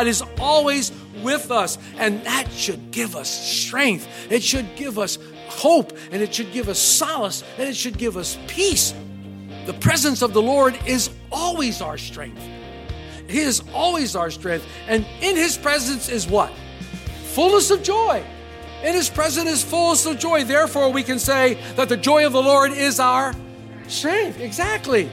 God 0.00 0.06
is 0.06 0.24
always 0.38 0.92
with 1.22 1.50
us, 1.50 1.76
and 1.98 2.24
that 2.24 2.50
should 2.50 2.90
give 2.90 3.16
us 3.16 3.28
strength. 3.28 4.08
It 4.30 4.42
should 4.42 4.74
give 4.74 4.98
us 4.98 5.18
hope, 5.48 5.92
and 6.10 6.22
it 6.22 6.34
should 6.34 6.52
give 6.52 6.70
us 6.70 6.78
solace, 6.78 7.44
and 7.58 7.68
it 7.68 7.76
should 7.76 7.98
give 7.98 8.16
us 8.16 8.38
peace. 8.46 8.94
The 9.66 9.74
presence 9.74 10.22
of 10.22 10.32
the 10.32 10.40
Lord 10.40 10.74
is 10.86 11.10
always 11.30 11.82
our 11.82 11.98
strength. 11.98 12.40
He 13.28 13.40
is 13.40 13.62
always 13.74 14.16
our 14.16 14.30
strength. 14.30 14.66
And 14.88 15.04
in 15.20 15.36
His 15.36 15.58
presence 15.58 16.08
is 16.08 16.26
what? 16.26 16.50
Fullness 17.34 17.70
of 17.70 17.82
joy. 17.82 18.24
In 18.82 18.94
His 18.94 19.10
presence 19.10 19.50
is 19.50 19.62
fullness 19.62 20.06
of 20.06 20.18
joy. 20.18 20.44
Therefore, 20.44 20.90
we 20.90 21.02
can 21.02 21.18
say 21.18 21.58
that 21.74 21.90
the 21.90 21.96
joy 21.98 22.24
of 22.24 22.32
the 22.32 22.42
Lord 22.42 22.72
is 22.72 23.00
our 23.00 23.34
strength. 23.86 24.40
Exactly. 24.40 25.10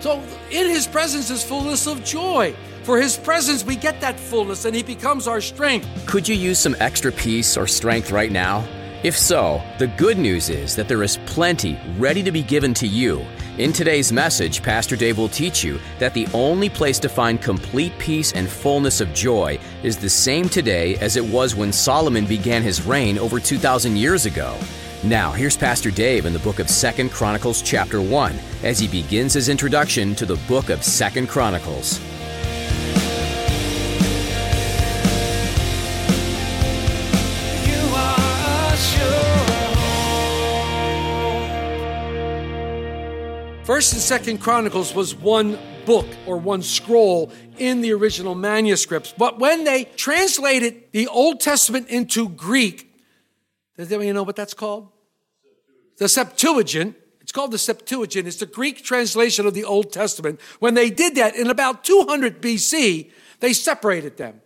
So 0.00 0.20
in 0.50 0.66
his 0.66 0.86
presence 0.86 1.28
is 1.28 1.44
fullness 1.44 1.86
of 1.86 2.02
joy. 2.02 2.56
For 2.82 2.98
his 2.98 3.16
presence, 3.16 3.64
we 3.64 3.76
get 3.76 4.00
that 4.00 4.18
fullness 4.18 4.64
and 4.64 4.74
he 4.74 4.82
becomes 4.82 5.28
our 5.28 5.40
strength. 5.40 5.86
Could 6.06 6.26
you 6.26 6.34
use 6.34 6.58
some 6.58 6.74
extra 6.80 7.12
peace 7.12 7.56
or 7.56 7.66
strength 7.66 8.10
right 8.10 8.32
now? 8.32 8.66
If 9.02 9.16
so, 9.16 9.62
the 9.78 9.86
good 9.86 10.18
news 10.18 10.48
is 10.48 10.74
that 10.76 10.88
there 10.88 11.02
is 11.02 11.18
plenty 11.26 11.78
ready 11.98 12.22
to 12.22 12.32
be 12.32 12.42
given 12.42 12.72
to 12.74 12.86
you. 12.86 13.24
In 13.58 13.72
today's 13.72 14.12
message, 14.12 14.62
Pastor 14.62 14.96
Dave 14.96 15.18
will 15.18 15.28
teach 15.28 15.62
you 15.62 15.78
that 15.98 16.14
the 16.14 16.26
only 16.32 16.70
place 16.70 16.98
to 17.00 17.08
find 17.08 17.40
complete 17.42 17.92
peace 17.98 18.32
and 18.32 18.48
fullness 18.48 19.02
of 19.02 19.12
joy 19.12 19.58
is 19.82 19.98
the 19.98 20.08
same 20.08 20.48
today 20.48 20.96
as 20.96 21.16
it 21.16 21.24
was 21.24 21.54
when 21.54 21.72
Solomon 21.72 22.24
began 22.24 22.62
his 22.62 22.86
reign 22.86 23.18
over 23.18 23.38
2,000 23.38 23.96
years 23.96 24.24
ago. 24.24 24.56
Now, 25.02 25.32
here's 25.32 25.56
Pastor 25.56 25.90
Dave 25.90 26.24
in 26.24 26.32
the 26.32 26.38
book 26.38 26.58
of 26.58 26.66
2nd 26.68 27.10
Chronicles 27.10 27.60
chapter 27.60 28.00
1 28.00 28.38
as 28.62 28.78
he 28.78 28.88
begins 28.88 29.34
his 29.34 29.50
introduction 29.50 30.14
to 30.14 30.26
the 30.26 30.36
book 30.48 30.70
of 30.70 30.80
2nd 30.80 31.28
Chronicles. 31.28 32.00
First 43.70 43.92
and 43.92 44.02
Second 44.02 44.38
Chronicles 44.38 44.92
was 44.96 45.14
one 45.14 45.56
book 45.86 46.06
or 46.26 46.38
one 46.38 46.60
scroll 46.60 47.30
in 47.56 47.82
the 47.82 47.92
original 47.92 48.34
manuscripts. 48.34 49.14
But 49.16 49.38
when 49.38 49.62
they 49.62 49.84
translated 49.84 50.90
the 50.90 51.06
Old 51.06 51.38
Testament 51.38 51.86
into 51.86 52.28
Greek, 52.30 52.92
does 53.76 53.86
anybody 53.92 54.10
know 54.10 54.24
what 54.24 54.34
that's 54.34 54.54
called? 54.54 54.88
The 55.98 56.08
Septuagint. 56.08 56.96
It's 57.20 57.30
called 57.30 57.52
the 57.52 57.58
Septuagint. 57.58 58.26
It's 58.26 58.38
the 58.38 58.46
Greek 58.46 58.82
translation 58.82 59.46
of 59.46 59.54
the 59.54 59.62
Old 59.62 59.92
Testament. 59.92 60.40
When 60.58 60.74
they 60.74 60.90
did 60.90 61.14
that 61.14 61.36
in 61.36 61.48
about 61.48 61.84
200 61.84 62.42
BC, 62.42 63.12
they 63.38 63.52
separated 63.52 64.16
them 64.16 64.40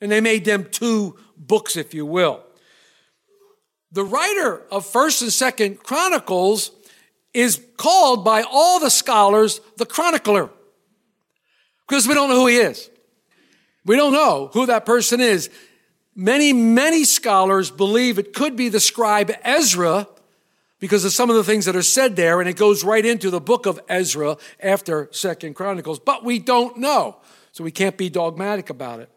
and 0.00 0.12
they 0.12 0.20
made 0.20 0.44
them 0.44 0.68
two 0.70 1.18
books, 1.36 1.76
if 1.76 1.92
you 1.92 2.06
will. 2.06 2.44
The 3.90 4.04
writer 4.04 4.62
of 4.70 4.86
1st 4.86 5.22
and 5.22 5.74
2nd 5.74 5.82
Chronicles 5.82 6.70
is 7.34 7.62
called 7.76 8.24
by 8.24 8.42
all 8.42 8.78
the 8.80 8.90
scholars 8.90 9.60
the 9.76 9.86
chronicler 9.86 10.50
because 11.88 12.06
we 12.06 12.14
don't 12.14 12.28
know 12.28 12.40
who 12.40 12.46
he 12.46 12.56
is. 12.56 12.90
We 13.84 13.96
don't 13.96 14.12
know 14.12 14.50
who 14.52 14.66
that 14.66 14.86
person 14.86 15.20
is. 15.20 15.50
Many, 16.14 16.52
many 16.52 17.04
scholars 17.04 17.70
believe 17.70 18.18
it 18.18 18.34
could 18.34 18.54
be 18.54 18.68
the 18.68 18.80
scribe 18.80 19.32
Ezra 19.42 20.06
because 20.78 21.04
of 21.04 21.12
some 21.12 21.30
of 21.30 21.36
the 21.36 21.44
things 21.44 21.64
that 21.64 21.76
are 21.76 21.82
said 21.82 22.16
there, 22.16 22.40
and 22.40 22.48
it 22.48 22.56
goes 22.56 22.82
right 22.82 23.04
into 23.04 23.30
the 23.30 23.40
book 23.40 23.66
of 23.66 23.80
Ezra 23.88 24.36
after 24.60 25.08
Second 25.12 25.54
Chronicles. 25.54 25.98
But 25.98 26.24
we 26.24 26.38
don't 26.38 26.78
know, 26.78 27.18
so 27.52 27.62
we 27.62 27.70
can't 27.70 27.96
be 27.96 28.10
dogmatic 28.10 28.68
about 28.68 29.00
it. 29.00 29.08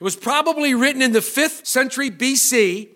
It 0.00 0.04
was 0.04 0.16
probably 0.16 0.74
written 0.74 1.02
in 1.02 1.12
the 1.12 1.20
fifth 1.20 1.66
century 1.66 2.10
BC 2.10 2.88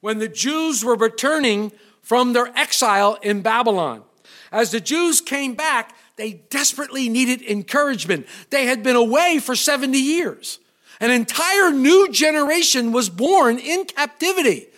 when 0.00 0.18
the 0.18 0.28
Jews 0.28 0.84
were 0.84 0.96
returning 0.96 1.72
from 2.04 2.34
their 2.34 2.46
exile 2.56 3.18
in 3.22 3.40
Babylon. 3.40 4.04
As 4.52 4.70
the 4.70 4.78
Jews 4.78 5.20
came 5.20 5.54
back, 5.54 5.96
they 6.16 6.34
desperately 6.50 7.08
needed 7.08 7.42
encouragement. 7.42 8.26
They 8.50 8.66
had 8.66 8.84
been 8.84 8.94
away 8.94 9.40
for 9.40 9.56
70 9.56 9.98
years. 9.98 10.60
An 11.00 11.10
entire 11.10 11.72
new 11.72 12.12
generation 12.12 12.92
was 12.92 13.08
born 13.08 13.58
in 13.58 13.86
captivity. 13.86 14.68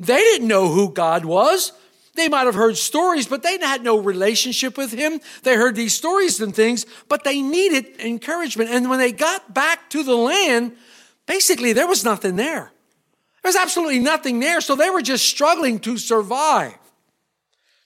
They 0.00 0.16
didn't 0.16 0.48
know 0.48 0.68
who 0.68 0.90
God 0.90 1.24
was. 1.24 1.72
They 2.14 2.28
might 2.28 2.46
have 2.46 2.54
heard 2.54 2.76
stories, 2.76 3.26
but 3.26 3.42
they 3.42 3.58
had 3.58 3.82
no 3.82 3.98
relationship 3.98 4.78
with 4.78 4.92
Him. 4.92 5.20
They 5.42 5.56
heard 5.56 5.74
these 5.74 5.94
stories 5.94 6.40
and 6.40 6.54
things, 6.54 6.86
but 7.08 7.22
they 7.22 7.42
needed 7.42 8.00
encouragement. 8.00 8.70
And 8.70 8.88
when 8.88 8.98
they 8.98 9.12
got 9.12 9.52
back 9.52 9.90
to 9.90 10.02
the 10.02 10.16
land, 10.16 10.76
basically 11.26 11.72
there 11.72 11.86
was 11.86 12.04
nothing 12.04 12.36
there. 12.36 12.72
There 13.42 13.48
was 13.48 13.56
absolutely 13.56 14.00
nothing 14.00 14.40
there. 14.40 14.60
So 14.60 14.74
they 14.74 14.90
were 14.90 15.02
just 15.02 15.26
struggling 15.26 15.78
to 15.80 15.96
survive. 15.96 16.76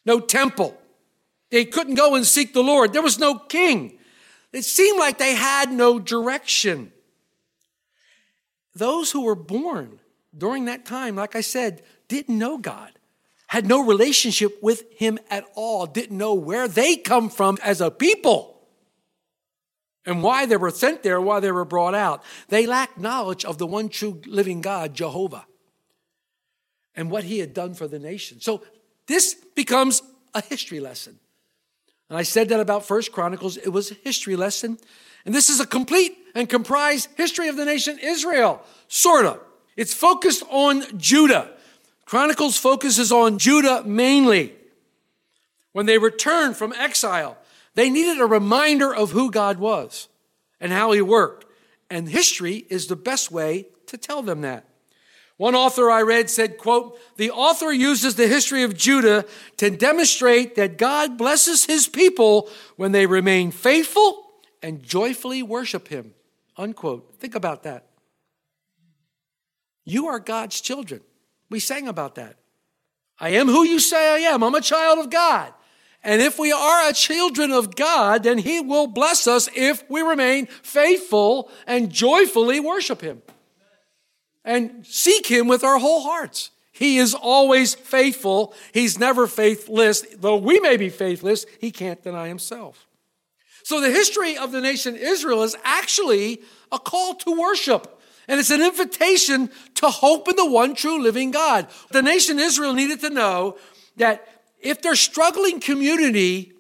No 0.05 0.21
temple. 0.21 0.77
They 1.51 1.65
couldn't 1.65 1.95
go 1.97 2.15
and 2.15 2.27
seek 2.27 2.55
the 2.55 2.63
Lord. 2.63 2.93
There 2.93 3.03
was 3.03 3.19
no 3.19 3.39
king. 3.39 3.99
It 4.53 4.65
seemed 4.65 4.99
like 4.99 5.19
they 5.19 5.35
had 5.35 5.71
no 5.71 5.99
direction. 5.99 6.93
Those 8.75 9.11
who 9.13 9.23
were 9.23 9.35
born 9.35 10.01
during 10.37 10.65
that 10.65 10.87
time, 10.87 11.17
like 11.17 11.37
I 11.37 11.43
said, 11.43 11.83
didn't 12.09 12.39
know 12.39 12.59
God, 12.59 12.93
had 13.49 13.67
no 13.67 13.85
relationship 13.85 14.63
with 14.63 14.85
Him 14.93 15.19
at 15.31 15.45
all, 15.55 15.87
didn't 15.87 16.17
know 16.17 16.35
where 16.35 16.69
they 16.69 16.97
come 16.97 17.29
from 17.29 17.59
as 17.63 17.81
a 17.81 17.91
people 17.91 18.52
and 20.05 20.23
why 20.23 20.47
they 20.47 20.57
were 20.57 20.71
sent 20.71 21.03
there, 21.03 21.21
why 21.21 21.41
they 21.41 21.53
were 21.53 21.65
brought 21.65 21.95
out. 21.95 22.23
They 22.49 22.67
lacked 22.67 22.99
knowledge 22.99 23.45
of 23.45 23.59
the 23.59 23.67
one 23.67 23.89
true 23.89 24.21
living 24.27 24.61
God, 24.61 24.95
Jehovah, 24.95 25.47
and 26.95 27.11
what 27.11 27.25
He 27.25 27.39
had 27.39 27.55
done 27.55 27.75
for 27.75 27.87
the 27.87 27.99
nation. 27.99 28.41
So 28.41 28.63
this 29.07 29.35
becomes 29.35 30.03
a 30.35 30.43
history 30.43 30.81
lesson. 30.81 31.19
And 32.09 32.19
I 32.19 32.23
said 32.23 32.49
that 32.51 32.61
about 32.61 32.85
First 32.85 33.13
Chronicles. 33.13 33.57
It 33.57 33.71
was 33.71 33.91
a 33.91 33.95
history 33.95 34.37
lesson. 34.37 34.79
And 35.25 35.35
this 35.35 35.49
is 35.49 35.61
a 35.61 35.67
complete 35.67 36.17
and 36.35 36.49
comprised 36.49 37.09
history 37.17 37.49
of 37.49 37.57
the 37.57 37.65
nation 37.65 37.99
Israel, 38.03 38.63
sort 38.89 39.25
of. 39.25 39.41
It's 39.77 39.95
focused 39.95 40.43
on 40.51 40.85
Judah. 40.99 41.51
Chronicles 42.05 42.59
focuses 42.59 43.13
on 43.13 43.39
Judah 43.39 43.83
mainly. 43.85 44.55
When 45.73 45.87
they 45.87 45.97
returned 45.97 46.57
from 46.57 46.75
exile, 46.75 47.39
they 47.75 47.91
needed 47.91 48.21
a 48.21 48.27
reminder 48.27 48.95
of 48.95 49.11
who 49.11 49.31
God 49.31 49.59
was 49.59 50.09
and 50.61 50.73
how 50.73 50.93
he 50.93 51.03
worked. 51.03 51.47
And 51.91 52.09
history 52.09 52.67
is 52.71 52.87
the 52.87 52.97
best 52.97 53.31
way 53.31 53.67
to 53.87 53.97
tell 53.97 54.23
them 54.23 54.43
that. 54.43 54.67
One 55.37 55.55
author 55.55 55.91
I 55.91 56.03
read 56.03 56.31
said, 56.31 56.59
quote, 56.59 56.99
the 57.17 57.31
author 57.31 57.73
uses 57.73 58.15
the 58.15 58.29
history 58.29 58.63
of 58.63 58.77
Judah 58.77 59.25
to 59.57 59.71
demonstrate 59.71 60.55
that 60.55 60.79
God 60.79 61.19
blesses 61.19 61.65
his 61.65 61.89
people 61.89 62.49
when 62.77 62.93
they 62.93 63.07
remain 63.07 63.51
faithful 63.51 64.25
and 64.63 64.83
joyfully 64.83 65.43
worship 65.43 65.89
him. 65.89 66.15
Unquote. 66.57 67.17
Think 67.19 67.35
about 67.35 67.65
that. 67.65 67.87
You 69.85 70.07
are 70.09 70.21
God's 70.21 70.61
children. 70.61 71.01
We 71.51 71.59
sang 71.59 71.89
about 71.89 72.15
that. 72.15 72.37
I 73.19 73.31
am 73.31 73.49
who 73.49 73.65
you 73.65 73.81
say 73.81 74.15
I 74.15 74.33
am. 74.33 74.43
I'm 74.43 74.55
a 74.55 74.61
child 74.61 74.99
of 74.99 75.11
God. 75.11 75.53
And 76.05 76.21
if 76.21 76.39
we 76.39 76.51
are 76.51 76.89
a 76.89 76.93
children 76.93 77.53
of 77.53 77.77
God, 77.77 78.25
then 78.25 78.39
He 78.39 78.61
will 78.61 78.89
bless 78.89 79.27
us 79.27 79.49
if 79.55 79.89
we 79.89 80.01
remain 80.01 80.47
faithful 80.47 81.51
and 81.67 81.91
joyfully 81.91 82.59
worship 82.59 83.01
Him 83.01 83.23
and 84.45 84.85
seek 84.85 85.27
Him 85.27 85.47
with 85.47 85.63
our 85.63 85.79
whole 85.79 86.03
hearts. 86.03 86.51
He 86.73 86.99
is 86.99 87.15
always 87.15 87.75
faithful. 87.75 88.55
He's 88.73 88.99
never 88.99 89.27
faithless. 89.27 90.05
Though 90.19 90.39
we 90.39 90.59
may 90.59 90.77
be 90.77 90.89
faithless, 90.89 91.47
He 91.61 91.71
can't 91.71 92.03
deny 92.03 92.27
Himself. 92.27 92.89
So 93.63 93.81
the 93.81 93.91
history 93.91 94.37
of 94.37 94.51
the 94.51 94.61
nation 94.61 94.97
Israel 94.97 95.45
is 95.45 95.57
actually 95.63 96.43
a 96.73 96.79
call 96.81 97.15
to 97.15 97.39
worship. 97.41 98.01
And 98.27 98.41
it's 98.41 98.51
an 98.51 98.63
invitation 98.63 99.51
to 99.77 99.89
hope 99.89 100.29
in 100.29 100.37
the 100.37 100.51
one 100.51 100.75
true 100.75 101.01
living 101.01 101.31
God. 101.31 101.69
The 101.91 102.03
nation 102.03 102.39
Israel 102.39 102.73
needed 102.73 103.01
to 103.01 103.11
know 103.11 103.57
that 103.97 104.27
if 104.63 104.81
their 104.81 104.95
struggling 104.95 105.61
community 105.61 106.53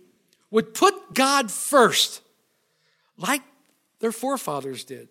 would 0.51 0.75
put 0.75 1.15
God 1.15 1.51
first, 1.51 2.21
like 3.17 3.43
their 4.01 4.13
forefathers 4.13 4.85
did, 4.85 5.09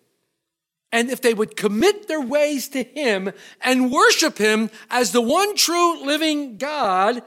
and 0.92 1.10
if 1.10 1.22
they 1.22 1.32
would 1.32 1.56
commit 1.56 2.06
their 2.06 2.20
ways 2.20 2.68
to 2.68 2.82
Him 2.82 3.32
and 3.62 3.90
worship 3.90 4.36
Him 4.36 4.70
as 4.90 5.10
the 5.10 5.22
one 5.22 5.56
true 5.56 6.04
living 6.04 6.58
God, 6.58 7.22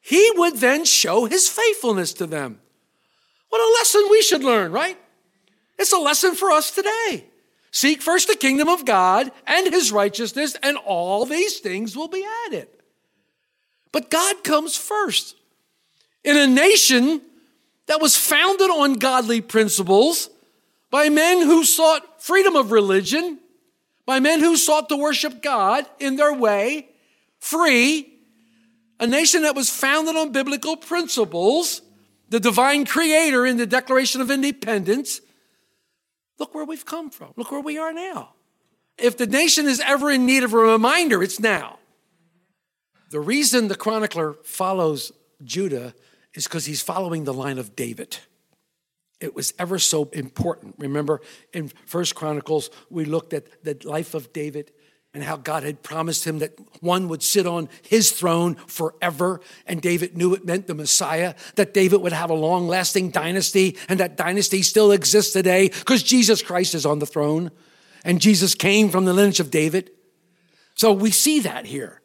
He 0.00 0.30
would 0.36 0.58
then 0.58 0.84
show 0.84 1.24
His 1.24 1.48
faithfulness 1.48 2.12
to 2.14 2.26
them. 2.26 2.60
What 3.48 3.60
a 3.60 3.74
lesson 3.80 4.06
we 4.10 4.20
should 4.20 4.44
learn, 4.44 4.72
right? 4.72 4.98
It's 5.78 5.92
a 5.92 5.98
lesson 5.98 6.34
for 6.34 6.50
us 6.50 6.70
today. 6.70 7.24
Seek 7.70 8.02
first 8.02 8.28
the 8.28 8.36
kingdom 8.36 8.68
of 8.68 8.84
God 8.84 9.32
and 9.46 9.72
His 9.72 9.90
righteousness, 9.90 10.56
and 10.62 10.76
all 10.76 11.24
these 11.24 11.60
things 11.60 11.96
will 11.96 12.08
be 12.08 12.26
added. 12.46 12.68
But 13.92 14.10
God 14.10 14.44
comes 14.44 14.76
first. 14.76 15.36
In 16.24 16.36
a 16.36 16.46
nation 16.46 17.22
that 17.86 18.00
was 18.00 18.16
founded 18.16 18.70
on 18.70 18.94
godly 18.94 19.40
principles, 19.40 20.30
by 20.90 21.08
men 21.08 21.42
who 21.42 21.64
sought 21.64 22.22
freedom 22.22 22.56
of 22.56 22.70
religion, 22.70 23.38
by 24.06 24.20
men 24.20 24.40
who 24.40 24.56
sought 24.56 24.88
to 24.88 24.96
worship 24.96 25.42
God 25.42 25.86
in 25.98 26.16
their 26.16 26.32
way, 26.32 26.88
free, 27.38 28.12
a 29.00 29.06
nation 29.06 29.42
that 29.42 29.54
was 29.54 29.70
founded 29.70 30.16
on 30.16 30.32
biblical 30.32 30.76
principles, 30.76 31.82
the 32.28 32.40
divine 32.40 32.84
creator 32.84 33.46
in 33.46 33.56
the 33.56 33.66
Declaration 33.66 34.20
of 34.20 34.30
Independence. 34.30 35.20
Look 36.38 36.54
where 36.54 36.64
we've 36.64 36.84
come 36.84 37.10
from. 37.10 37.32
Look 37.36 37.50
where 37.50 37.60
we 37.60 37.78
are 37.78 37.92
now. 37.92 38.34
If 38.98 39.16
the 39.16 39.26
nation 39.26 39.66
is 39.66 39.80
ever 39.80 40.10
in 40.10 40.26
need 40.26 40.42
of 40.42 40.52
a 40.52 40.58
reminder, 40.58 41.22
it's 41.22 41.38
now. 41.38 41.78
The 43.10 43.20
reason 43.20 43.68
the 43.68 43.74
chronicler 43.74 44.34
follows 44.44 45.12
Judah 45.42 45.94
is 46.34 46.44
because 46.44 46.66
he's 46.66 46.82
following 46.82 47.24
the 47.24 47.34
line 47.34 47.58
of 47.58 47.74
David. 47.74 48.18
It 49.20 49.34
was 49.34 49.52
ever 49.58 49.78
so 49.78 50.10
important. 50.12 50.76
Remember 50.78 51.20
in 51.52 51.72
First 51.86 52.14
Chronicles, 52.14 52.70
we 52.90 53.04
looked 53.04 53.32
at 53.32 53.64
the 53.64 53.76
life 53.88 54.14
of 54.14 54.32
David 54.32 54.72
and 55.14 55.24
how 55.24 55.36
God 55.36 55.62
had 55.62 55.82
promised 55.82 56.26
him 56.26 56.40
that 56.40 56.52
one 56.82 57.08
would 57.08 57.22
sit 57.22 57.46
on 57.46 57.68
his 57.82 58.12
throne 58.12 58.56
forever. 58.66 59.40
And 59.66 59.80
David 59.80 60.16
knew 60.16 60.34
it 60.34 60.44
meant 60.44 60.66
the 60.66 60.74
Messiah, 60.74 61.34
that 61.56 61.72
David 61.72 62.02
would 62.02 62.12
have 62.12 62.30
a 62.30 62.34
long 62.34 62.68
lasting 62.68 63.10
dynasty, 63.10 63.76
and 63.88 63.98
that 64.00 64.16
dynasty 64.16 64.62
still 64.62 64.92
exists 64.92 65.32
today 65.32 65.70
because 65.70 66.02
Jesus 66.02 66.42
Christ 66.42 66.74
is 66.74 66.84
on 66.84 66.98
the 66.98 67.06
throne. 67.06 67.50
And 68.04 68.20
Jesus 68.20 68.54
came 68.54 68.90
from 68.90 69.06
the 69.06 69.14
lineage 69.14 69.40
of 69.40 69.50
David. 69.50 69.90
So 70.76 70.92
we 70.92 71.10
see 71.10 71.40
that 71.40 71.64
here. 71.64 71.97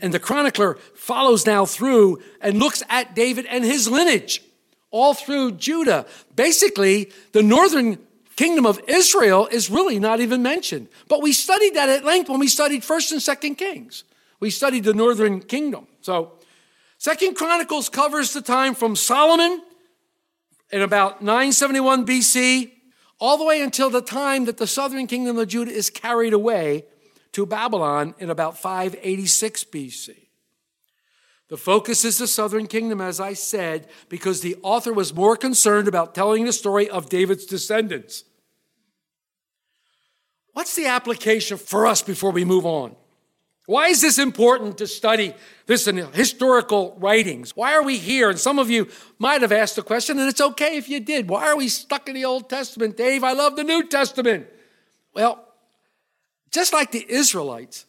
And 0.00 0.14
the 0.14 0.18
chronicler 0.18 0.74
follows 0.94 1.46
now 1.46 1.66
through 1.66 2.22
and 2.40 2.58
looks 2.58 2.82
at 2.88 3.14
David 3.14 3.46
and 3.46 3.64
his 3.64 3.88
lineage 3.88 4.42
all 4.90 5.14
through 5.14 5.52
Judah. 5.52 6.06
Basically, 6.34 7.12
the 7.32 7.42
northern 7.42 7.98
kingdom 8.36 8.66
of 8.66 8.80
Israel 8.88 9.46
is 9.50 9.70
really 9.70 9.98
not 9.98 10.20
even 10.20 10.42
mentioned. 10.42 10.88
But 11.08 11.22
we 11.22 11.32
studied 11.32 11.74
that 11.74 11.88
at 11.88 12.04
length 12.04 12.28
when 12.28 12.40
we 12.40 12.48
studied 12.48 12.82
1st 12.82 13.12
and 13.12 13.20
2nd 13.20 13.58
Kings. 13.58 14.04
We 14.40 14.50
studied 14.50 14.84
the 14.84 14.94
northern 14.94 15.40
kingdom. 15.40 15.86
So, 16.00 16.32
2nd 16.98 17.34
Chronicles 17.34 17.88
covers 17.88 18.32
the 18.32 18.40
time 18.40 18.74
from 18.74 18.96
Solomon 18.96 19.62
in 20.70 20.82
about 20.82 21.22
971 21.22 22.06
BC 22.06 22.70
all 23.18 23.36
the 23.36 23.44
way 23.44 23.60
until 23.60 23.90
the 23.90 24.00
time 24.00 24.46
that 24.46 24.56
the 24.56 24.66
southern 24.66 25.06
kingdom 25.06 25.38
of 25.38 25.48
Judah 25.48 25.70
is 25.70 25.90
carried 25.90 26.32
away 26.32 26.84
to 27.32 27.46
Babylon 27.46 28.14
in 28.18 28.30
about 28.30 28.58
586 28.58 29.64
BC. 29.64 30.16
The 31.48 31.56
focus 31.56 32.04
is 32.04 32.18
the 32.18 32.28
southern 32.28 32.68
kingdom, 32.68 33.00
as 33.00 33.18
I 33.18 33.32
said, 33.32 33.88
because 34.08 34.40
the 34.40 34.56
author 34.62 34.92
was 34.92 35.12
more 35.12 35.36
concerned 35.36 35.88
about 35.88 36.14
telling 36.14 36.44
the 36.44 36.52
story 36.52 36.88
of 36.88 37.08
David's 37.08 37.44
descendants. 37.44 38.24
What's 40.52 40.76
the 40.76 40.86
application 40.86 41.58
for 41.58 41.86
us 41.86 42.02
before 42.02 42.30
we 42.30 42.44
move 42.44 42.66
on? 42.66 42.94
Why 43.66 43.88
is 43.88 44.00
this 44.00 44.18
important 44.18 44.78
to 44.78 44.86
study 44.86 45.34
this 45.66 45.86
in 45.86 45.96
historical 45.96 46.96
writings? 46.98 47.54
Why 47.54 47.74
are 47.74 47.84
we 47.84 47.98
here? 47.98 48.30
And 48.30 48.38
some 48.38 48.58
of 48.58 48.70
you 48.70 48.88
might 49.18 49.42
have 49.42 49.52
asked 49.52 49.76
the 49.76 49.82
question, 49.82 50.18
and 50.18 50.28
it's 50.28 50.40
okay 50.40 50.76
if 50.76 50.88
you 50.88 50.98
did. 50.98 51.28
Why 51.28 51.46
are 51.46 51.56
we 51.56 51.68
stuck 51.68 52.08
in 52.08 52.14
the 52.14 52.24
Old 52.24 52.48
Testament, 52.48 52.96
Dave? 52.96 53.22
I 53.22 53.32
love 53.32 53.56
the 53.56 53.64
New 53.64 53.86
Testament. 53.86 54.46
Well, 55.14 55.44
just 56.50 56.72
like 56.72 56.90
the 56.90 57.06
Israelites, 57.08 57.86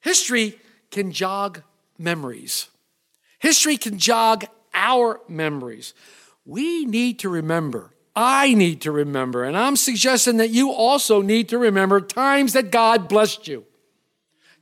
history 0.00 0.58
can 0.90 1.12
jog 1.12 1.62
memories. 1.98 2.68
History 3.38 3.76
can 3.76 3.98
jog 3.98 4.44
our 4.74 5.20
memories. 5.28 5.94
We 6.44 6.84
need 6.84 7.18
to 7.20 7.28
remember. 7.28 7.90
I 8.14 8.52
need 8.52 8.82
to 8.82 8.92
remember, 8.92 9.42
and 9.42 9.56
I'm 9.56 9.76
suggesting 9.76 10.36
that 10.36 10.50
you 10.50 10.70
also 10.70 11.22
need 11.22 11.48
to 11.48 11.58
remember 11.58 12.00
times 12.00 12.52
that 12.52 12.70
God 12.70 13.08
blessed 13.08 13.48
you. 13.48 13.64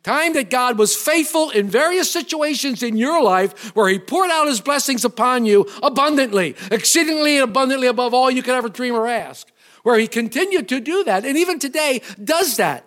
Time 0.03 0.33
that 0.35 0.51
God 0.51 0.79
was 0.79 0.97
faithful 0.97 1.51
in 1.51 1.69
various 1.69 2.11
situations 2.11 2.83
in 2.83 2.97
your 2.97 3.23
life 3.23 3.75
where 3.75 3.89
He 3.89 3.99
poured 3.99 4.31
out 4.31 4.47
His 4.47 4.61
blessings 4.61 5.05
upon 5.05 5.45
you 5.45 5.67
abundantly, 5.83 6.55
exceedingly 6.71 7.39
and 7.39 7.51
abundantly 7.51 7.89
above 7.89 8.15
all 8.15 8.31
you 8.31 8.43
could 8.43 8.55
ever 8.55 8.69
dream 8.69 8.95
or 8.95 9.09
ask. 9.09 9.51
Where 9.83 9.99
He 9.99 10.07
continued 10.07 10.69
to 10.69 10.81
do 10.81 11.05
that, 11.05 11.25
and 11.25 11.37
even 11.37 11.59
today 11.59 12.03
does 12.23 12.57
that. 12.57 12.87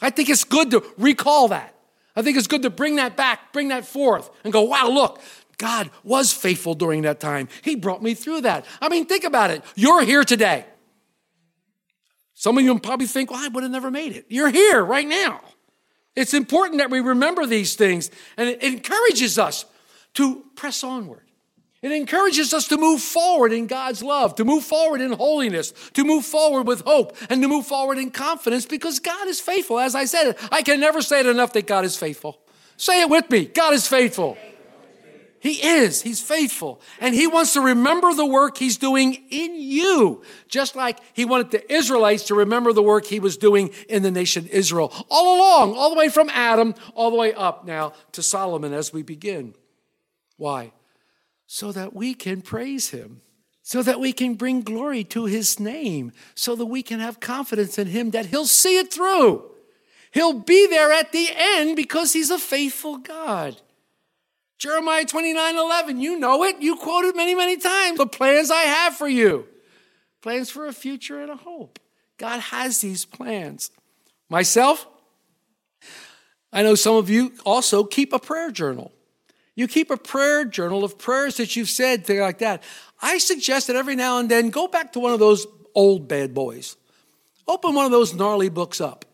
I 0.00 0.10
think 0.10 0.28
it's 0.28 0.44
good 0.44 0.70
to 0.70 0.84
recall 0.98 1.48
that. 1.48 1.74
I 2.16 2.22
think 2.22 2.36
it's 2.36 2.46
good 2.46 2.62
to 2.62 2.70
bring 2.70 2.96
that 2.96 3.16
back, 3.16 3.52
bring 3.52 3.68
that 3.68 3.86
forth, 3.86 4.30
and 4.44 4.52
go, 4.52 4.62
wow, 4.62 4.88
look, 4.88 5.20
God 5.58 5.90
was 6.02 6.32
faithful 6.32 6.74
during 6.74 7.02
that 7.02 7.20
time. 7.20 7.48
He 7.62 7.76
brought 7.76 8.02
me 8.02 8.14
through 8.14 8.42
that. 8.42 8.64
I 8.80 8.88
mean, 8.88 9.06
think 9.06 9.24
about 9.24 9.50
it. 9.50 9.62
You're 9.74 10.02
here 10.02 10.24
today. 10.24 10.64
Some 12.34 12.56
of 12.56 12.64
you 12.64 12.78
probably 12.78 13.06
think, 13.06 13.30
well, 13.30 13.44
I 13.44 13.48
would 13.48 13.62
have 13.62 13.70
never 13.70 13.90
made 13.90 14.16
it. 14.16 14.24
You're 14.28 14.50
here 14.50 14.82
right 14.82 15.06
now. 15.06 15.42
It's 16.16 16.34
important 16.34 16.78
that 16.78 16.90
we 16.90 17.00
remember 17.00 17.46
these 17.46 17.74
things, 17.76 18.10
and 18.36 18.48
it 18.48 18.62
encourages 18.62 19.38
us 19.38 19.66
to 20.14 20.44
press 20.56 20.82
onward. 20.82 21.29
It 21.82 21.92
encourages 21.92 22.52
us 22.52 22.68
to 22.68 22.76
move 22.76 23.00
forward 23.00 23.52
in 23.52 23.66
God's 23.66 24.02
love, 24.02 24.34
to 24.34 24.44
move 24.44 24.64
forward 24.64 25.00
in 25.00 25.12
holiness, 25.12 25.72
to 25.94 26.04
move 26.04 26.26
forward 26.26 26.66
with 26.66 26.82
hope, 26.82 27.16
and 27.30 27.40
to 27.40 27.48
move 27.48 27.66
forward 27.66 27.96
in 27.96 28.10
confidence 28.10 28.66
because 28.66 28.98
God 28.98 29.28
is 29.28 29.40
faithful. 29.40 29.78
As 29.78 29.94
I 29.94 30.04
said, 30.04 30.36
I 30.52 30.62
can 30.62 30.78
never 30.78 31.00
say 31.00 31.20
it 31.20 31.26
enough 31.26 31.54
that 31.54 31.66
God 31.66 31.86
is 31.86 31.96
faithful. 31.96 32.38
Say 32.76 33.00
it 33.00 33.08
with 33.08 33.30
me 33.30 33.46
God 33.46 33.72
is 33.72 33.86
faithful. 33.86 34.36
He 35.40 35.52
is. 35.66 36.02
He's 36.02 36.20
faithful. 36.20 36.82
And 37.00 37.14
He 37.14 37.26
wants 37.26 37.54
to 37.54 37.62
remember 37.62 38.12
the 38.12 38.26
work 38.26 38.58
He's 38.58 38.76
doing 38.76 39.14
in 39.30 39.58
you, 39.58 40.22
just 40.48 40.76
like 40.76 40.98
He 41.14 41.24
wanted 41.24 41.50
the 41.50 41.72
Israelites 41.72 42.24
to 42.24 42.34
remember 42.34 42.74
the 42.74 42.82
work 42.82 43.06
He 43.06 43.20
was 43.20 43.38
doing 43.38 43.70
in 43.88 44.02
the 44.02 44.10
nation 44.10 44.46
Israel, 44.48 44.92
all 45.08 45.38
along, 45.38 45.78
all 45.78 45.88
the 45.88 45.96
way 45.96 46.10
from 46.10 46.28
Adam, 46.28 46.74
all 46.94 47.10
the 47.10 47.16
way 47.16 47.32
up 47.32 47.64
now 47.64 47.94
to 48.12 48.22
Solomon 48.22 48.74
as 48.74 48.92
we 48.92 49.02
begin. 49.02 49.54
Why? 50.36 50.72
So 51.52 51.72
that 51.72 51.92
we 51.92 52.14
can 52.14 52.40
praise 52.40 52.90
him, 52.90 53.22
so 53.60 53.82
that 53.82 53.98
we 53.98 54.12
can 54.12 54.34
bring 54.36 54.62
glory 54.62 55.02
to 55.02 55.24
his 55.24 55.58
name, 55.58 56.12
so 56.36 56.54
that 56.54 56.66
we 56.66 56.80
can 56.80 57.00
have 57.00 57.18
confidence 57.18 57.76
in 57.76 57.88
him 57.88 58.12
that 58.12 58.26
he'll 58.26 58.46
see 58.46 58.78
it 58.78 58.92
through. 58.92 59.50
He'll 60.12 60.32
be 60.32 60.68
there 60.68 60.92
at 60.92 61.10
the 61.10 61.28
end 61.36 61.74
because 61.74 62.12
he's 62.12 62.30
a 62.30 62.38
faithful 62.38 62.98
God. 62.98 63.60
Jeremiah 64.58 65.04
29 65.04 65.56
11, 65.56 66.00
you 66.00 66.20
know 66.20 66.44
it. 66.44 66.62
You 66.62 66.76
quoted 66.76 67.16
many, 67.16 67.34
many 67.34 67.56
times. 67.56 67.98
The 67.98 68.06
plans 68.06 68.52
I 68.52 68.62
have 68.62 68.94
for 68.94 69.08
you 69.08 69.48
plans 70.22 70.50
for 70.50 70.68
a 70.68 70.72
future 70.72 71.20
and 71.20 71.32
a 71.32 71.36
hope. 71.36 71.80
God 72.16 72.38
has 72.38 72.80
these 72.80 73.04
plans. 73.04 73.72
Myself, 74.28 74.86
I 76.52 76.62
know 76.62 76.76
some 76.76 76.94
of 76.94 77.10
you 77.10 77.32
also 77.44 77.82
keep 77.82 78.12
a 78.12 78.20
prayer 78.20 78.52
journal. 78.52 78.92
You 79.60 79.68
keep 79.68 79.90
a 79.90 79.98
prayer 79.98 80.46
journal 80.46 80.84
of 80.84 80.96
prayers 80.96 81.36
that 81.36 81.54
you've 81.54 81.68
said, 81.68 82.06
things 82.06 82.22
like 82.22 82.38
that. 82.38 82.62
I 83.02 83.18
suggest 83.18 83.66
that 83.66 83.76
every 83.76 83.94
now 83.94 84.16
and 84.16 84.26
then 84.26 84.48
go 84.48 84.66
back 84.66 84.94
to 84.94 85.00
one 85.00 85.12
of 85.12 85.18
those 85.18 85.46
old 85.74 86.08
bad 86.08 86.32
boys. 86.32 86.78
Open 87.46 87.74
one 87.74 87.84
of 87.84 87.90
those 87.90 88.14
gnarly 88.14 88.48
books 88.48 88.80
up 88.80 89.04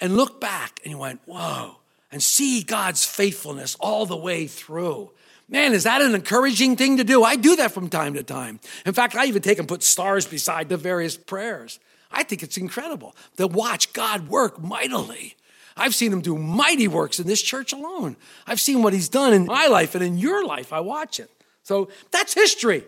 and 0.00 0.16
look 0.16 0.40
back 0.40 0.80
and 0.82 0.90
you 0.90 0.98
went, 0.98 1.20
whoa, 1.26 1.76
and 2.10 2.20
see 2.20 2.64
God's 2.64 3.04
faithfulness 3.04 3.76
all 3.78 4.04
the 4.04 4.16
way 4.16 4.48
through. 4.48 5.12
Man, 5.48 5.72
is 5.72 5.84
that 5.84 6.02
an 6.02 6.12
encouraging 6.12 6.74
thing 6.74 6.96
to 6.96 7.04
do? 7.04 7.22
I 7.22 7.36
do 7.36 7.54
that 7.54 7.70
from 7.70 7.88
time 7.88 8.14
to 8.14 8.24
time. 8.24 8.58
In 8.84 8.94
fact, 8.94 9.14
I 9.14 9.26
even 9.26 9.42
take 9.42 9.60
and 9.60 9.68
put 9.68 9.84
stars 9.84 10.26
beside 10.26 10.68
the 10.68 10.76
various 10.76 11.16
prayers. 11.16 11.78
I 12.10 12.24
think 12.24 12.42
it's 12.42 12.56
incredible 12.56 13.14
to 13.36 13.46
watch 13.46 13.92
God 13.92 14.28
work 14.28 14.60
mightily. 14.60 15.36
I've 15.78 15.94
seen 15.94 16.12
him 16.12 16.20
do 16.20 16.36
mighty 16.36 16.88
works 16.88 17.18
in 17.20 17.26
this 17.26 17.40
church 17.40 17.72
alone. 17.72 18.16
I've 18.46 18.60
seen 18.60 18.82
what 18.82 18.92
he's 18.92 19.08
done 19.08 19.32
in 19.32 19.46
my 19.46 19.68
life 19.68 19.94
and 19.94 20.04
in 20.04 20.18
your 20.18 20.44
life. 20.44 20.72
I 20.72 20.80
watch 20.80 21.20
it. 21.20 21.30
So 21.62 21.88
that's 22.10 22.34
history. 22.34 22.84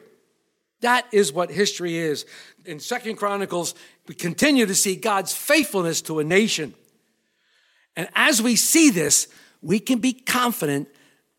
That 0.81 1.07
is 1.13 1.33
what 1.33 1.51
history 1.51 1.97
is. 1.97 2.27
In 2.65 2.81
Second 2.81 3.17
Chronicles, 3.17 3.75
we 4.09 4.15
continue 4.15 4.67
to 4.67 4.75
see 4.75 4.97
God's 4.97 5.35
faithfulness 5.35 6.03
to 6.03 6.19
a 6.19 6.25
nation. 6.25 6.75
And 7.97 8.09
as 8.15 8.41
we 8.43 8.57
see 8.57 8.91
this, 8.91 9.29
we 9.63 9.79
can 9.79 9.99
be 9.99 10.13
confident 10.13 10.89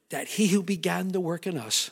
that 0.10 0.27
he 0.27 0.48
who 0.48 0.62
began 0.62 1.10
the 1.10 1.20
work 1.20 1.48
in 1.48 1.58
us 1.58 1.89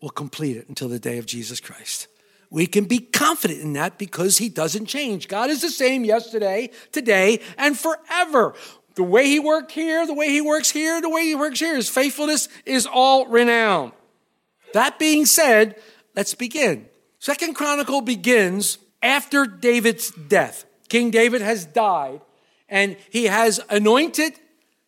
will 0.00 0.10
complete 0.10 0.56
it 0.56 0.68
until 0.68 0.88
the 0.88 0.98
day 0.98 1.18
of 1.18 1.26
Jesus 1.26 1.60
Christ. 1.60 2.08
We 2.54 2.68
can 2.68 2.84
be 2.84 3.00
confident 3.00 3.62
in 3.62 3.72
that 3.72 3.98
because 3.98 4.38
he 4.38 4.48
doesn't 4.48 4.86
change. 4.86 5.26
God 5.26 5.50
is 5.50 5.60
the 5.60 5.70
same 5.70 6.04
yesterday, 6.04 6.70
today, 6.92 7.40
and 7.58 7.76
forever. 7.76 8.54
The 8.94 9.02
way 9.02 9.26
he 9.26 9.40
worked 9.40 9.72
here, 9.72 10.06
the 10.06 10.14
way 10.14 10.28
he 10.28 10.40
works 10.40 10.70
here, 10.70 11.00
the 11.00 11.08
way 11.08 11.24
he 11.24 11.34
works 11.34 11.58
here, 11.58 11.74
his 11.74 11.88
faithfulness 11.88 12.48
is 12.64 12.86
all 12.86 13.26
renowned. 13.26 13.90
That 14.72 15.00
being 15.00 15.26
said, 15.26 15.82
let's 16.14 16.34
begin. 16.34 16.86
Second 17.18 17.54
Chronicle 17.54 18.02
begins 18.02 18.78
after 19.02 19.46
David's 19.46 20.12
death. 20.12 20.64
King 20.88 21.10
David 21.10 21.42
has 21.42 21.64
died 21.66 22.20
and 22.68 22.96
he 23.10 23.24
has 23.24 23.60
anointed 23.68 24.34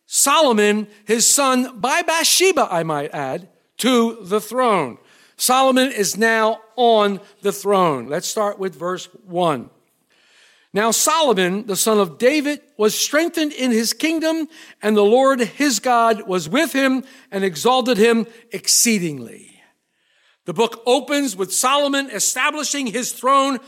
Solomon, 0.05 0.87
his 1.03 1.29
son, 1.29 1.81
by 1.81 2.01
Bathsheba, 2.01 2.69
I 2.71 2.83
might 2.83 3.13
add, 3.13 3.49
to 3.79 4.19
the 4.21 4.39
throne. 4.39 4.99
Solomon 5.37 5.91
is 5.91 6.17
now 6.17 6.61
on 6.75 7.21
the 7.41 7.51
throne. 7.51 8.07
Let's 8.07 8.27
start 8.27 8.57
with 8.57 8.75
verse 8.75 9.07
1. 9.25 9.69
Now, 10.73 10.91
Solomon, 10.91 11.65
the 11.65 11.75
son 11.75 11.99
of 11.99 12.17
David, 12.17 12.61
was 12.75 12.93
strengthened 12.93 13.53
in 13.53 13.71
his 13.71 13.93
kingdom, 13.93 14.47
and 14.81 14.97
the 14.97 15.03
Lord 15.03 15.39
his 15.39 15.79
God 15.79 16.27
was 16.27 16.49
with 16.49 16.73
him 16.73 17.03
and 17.31 17.43
exalted 17.43 17.97
him 17.97 18.27
exceedingly. 18.51 19.61
The 20.45 20.53
book 20.53 20.81
opens 20.85 21.35
with 21.35 21.53
Solomon 21.53 22.09
establishing 22.09 22.87
his 22.87 23.11
throne 23.11 23.59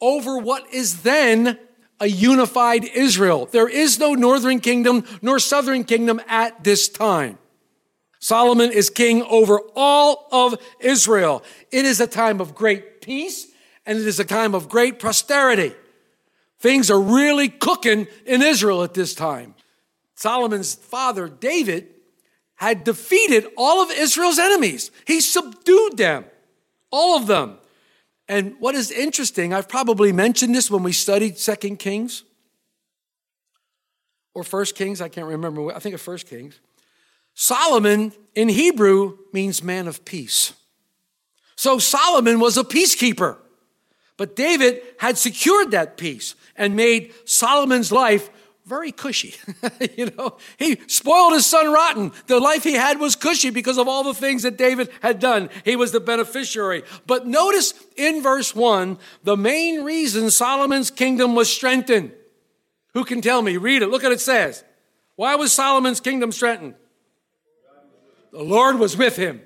over 0.00 0.38
what 0.38 0.72
is 0.72 1.02
then 1.02 1.58
a 2.00 2.06
unified 2.06 2.84
Israel. 2.84 3.46
There 3.46 3.68
is 3.68 3.98
no 3.98 4.14
northern 4.14 4.60
kingdom 4.60 5.04
nor 5.20 5.38
southern 5.38 5.84
kingdom 5.84 6.20
at 6.28 6.64
this 6.64 6.88
time. 6.88 7.38
Solomon 8.20 8.72
is 8.72 8.90
king 8.90 9.22
over 9.22 9.60
all 9.76 10.28
of 10.32 10.56
Israel. 10.80 11.42
It 11.70 11.84
is 11.84 12.00
a 12.00 12.06
time 12.06 12.40
of 12.40 12.54
great 12.54 13.00
peace 13.00 13.46
and 13.86 13.98
it 13.98 14.06
is 14.06 14.20
a 14.20 14.24
time 14.24 14.54
of 14.54 14.68
great 14.68 14.98
prosperity. 14.98 15.72
Things 16.58 16.90
are 16.90 17.00
really 17.00 17.48
cooking 17.48 18.06
in 18.26 18.42
Israel 18.42 18.82
at 18.82 18.94
this 18.94 19.14
time. 19.14 19.54
Solomon's 20.14 20.74
father, 20.74 21.28
David, 21.28 21.88
had 22.56 22.82
defeated 22.82 23.46
all 23.56 23.82
of 23.82 23.90
Israel's 23.92 24.38
enemies. 24.38 24.90
He 25.06 25.20
subdued 25.20 25.96
them, 25.96 26.24
all 26.90 27.16
of 27.16 27.28
them. 27.28 27.58
And 28.28 28.56
what 28.58 28.74
is 28.74 28.90
interesting, 28.90 29.54
I've 29.54 29.68
probably 29.68 30.12
mentioned 30.12 30.54
this 30.54 30.70
when 30.70 30.82
we 30.82 30.92
studied 30.92 31.38
Second 31.38 31.78
Kings 31.78 32.24
or 34.34 34.44
First 34.44 34.74
Kings, 34.74 35.00
I 35.00 35.08
can't 35.08 35.28
remember. 35.28 35.72
I 35.72 35.78
think 35.78 35.94
of 35.94 36.00
First 36.00 36.28
Kings. 36.28 36.60
Solomon 37.40 38.12
in 38.34 38.48
Hebrew 38.48 39.16
means 39.32 39.62
man 39.62 39.86
of 39.86 40.04
peace. 40.04 40.54
So 41.54 41.78
Solomon 41.78 42.40
was 42.40 42.58
a 42.58 42.64
peacekeeper. 42.64 43.36
But 44.16 44.34
David 44.34 44.82
had 44.98 45.16
secured 45.16 45.70
that 45.70 45.96
peace 45.96 46.34
and 46.56 46.74
made 46.74 47.14
Solomon's 47.26 47.92
life 47.92 48.28
very 48.66 48.90
cushy. 48.90 49.36
you 49.96 50.10
know, 50.18 50.36
he 50.58 50.80
spoiled 50.88 51.34
his 51.34 51.46
son 51.46 51.72
rotten. 51.72 52.10
The 52.26 52.40
life 52.40 52.64
he 52.64 52.74
had 52.74 52.98
was 52.98 53.14
cushy 53.14 53.50
because 53.50 53.78
of 53.78 53.86
all 53.86 54.02
the 54.02 54.14
things 54.14 54.42
that 54.42 54.58
David 54.58 54.90
had 55.00 55.20
done. 55.20 55.48
He 55.64 55.76
was 55.76 55.92
the 55.92 56.00
beneficiary. 56.00 56.82
But 57.06 57.28
notice 57.28 57.72
in 57.96 58.20
verse 58.20 58.52
1, 58.52 58.98
the 59.22 59.36
main 59.36 59.84
reason 59.84 60.32
Solomon's 60.32 60.90
kingdom 60.90 61.36
was 61.36 61.48
strengthened. 61.48 62.10
Who 62.94 63.04
can 63.04 63.20
tell 63.20 63.42
me? 63.42 63.58
Read 63.58 63.82
it. 63.82 63.90
Look 63.90 64.02
what 64.02 64.10
it 64.10 64.20
says. 64.20 64.64
Why 65.14 65.36
was 65.36 65.52
Solomon's 65.52 66.00
kingdom 66.00 66.32
strengthened? 66.32 66.74
The 68.32 68.42
Lord 68.42 68.78
was 68.78 68.96
with 68.96 69.16
him. 69.16 69.42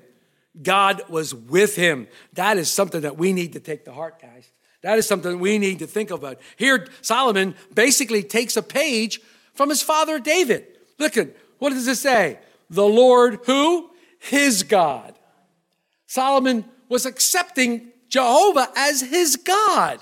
God 0.61 1.01
was 1.09 1.33
with 1.33 1.75
him. 1.75 2.07
That 2.33 2.57
is 2.57 2.69
something 2.69 3.01
that 3.01 3.17
we 3.17 3.33
need 3.33 3.53
to 3.53 3.59
take 3.59 3.85
to 3.85 3.91
heart, 3.91 4.21
guys. 4.21 4.49
That 4.81 4.97
is 4.97 5.07
something 5.07 5.39
we 5.39 5.57
need 5.57 5.79
to 5.79 5.87
think 5.87 6.11
about. 6.11 6.39
Here, 6.57 6.87
Solomon 7.01 7.55
basically 7.73 8.21
takes 8.21 8.57
a 8.57 8.61
page 8.61 9.21
from 9.53 9.69
his 9.69 9.81
father 9.81 10.19
David. 10.19 10.67
Look 10.99 11.17
at 11.17 11.35
what 11.57 11.69
does 11.69 11.87
it 11.87 11.95
say? 11.95 12.39
The 12.69 12.85
Lord 12.85 13.39
who? 13.45 13.89
His 14.19 14.63
God. 14.63 15.17
Solomon 16.05 16.65
was 16.89 17.05
accepting 17.05 17.91
Jehovah 18.09 18.69
as 18.75 19.01
his 19.01 19.37
God. 19.37 19.99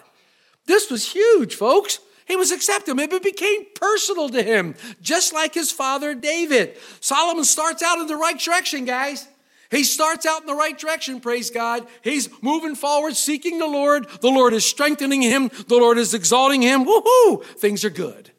This 0.65 0.89
was 0.89 1.11
huge, 1.13 1.55
folks. 1.55 1.99
He 2.31 2.37
was 2.37 2.53
accepting 2.53 2.97
him. 2.97 2.99
It 3.01 3.23
became 3.23 3.65
personal 3.75 4.29
to 4.29 4.41
him, 4.41 4.75
just 5.01 5.33
like 5.33 5.53
his 5.53 5.69
father 5.69 6.15
David. 6.15 6.77
Solomon 7.01 7.43
starts 7.43 7.83
out 7.83 7.99
in 7.99 8.07
the 8.07 8.15
right 8.15 8.39
direction, 8.39 8.85
guys. 8.85 9.27
He 9.69 9.83
starts 9.83 10.25
out 10.25 10.39
in 10.39 10.47
the 10.47 10.55
right 10.55 10.79
direction, 10.79 11.19
praise 11.19 11.49
God. 11.49 11.85
He's 12.01 12.29
moving 12.41 12.75
forward, 12.75 13.17
seeking 13.17 13.59
the 13.59 13.67
Lord. 13.67 14.07
The 14.21 14.29
Lord 14.29 14.53
is 14.53 14.63
strengthening 14.63 15.21
him. 15.21 15.51
The 15.67 15.75
Lord 15.75 15.97
is 15.97 16.13
exalting 16.13 16.61
him. 16.61 16.85
Woohoo! 16.85 17.43
Things 17.43 17.83
are 17.83 17.89
good. 17.89 18.31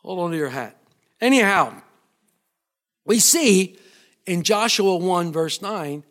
Hold 0.00 0.20
on 0.20 0.30
to 0.30 0.36
your 0.38 0.48
hat. 0.48 0.78
Anyhow, 1.20 1.74
we 3.04 3.18
see 3.18 3.76
in 4.24 4.44
Joshua 4.44 4.96
1, 4.96 5.30
verse 5.30 5.60
9, 5.60 6.04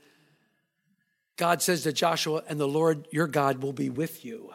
God 1.38 1.64
says 1.64 1.82
to 1.82 1.92
Joshua, 1.92 2.44
and 2.48 2.60
the 2.60 2.68
Lord 2.68 3.08
your 3.12 3.26
God 3.26 3.64
will 3.64 3.74
be 3.74 3.90
with 3.90 4.24
you. 4.24 4.52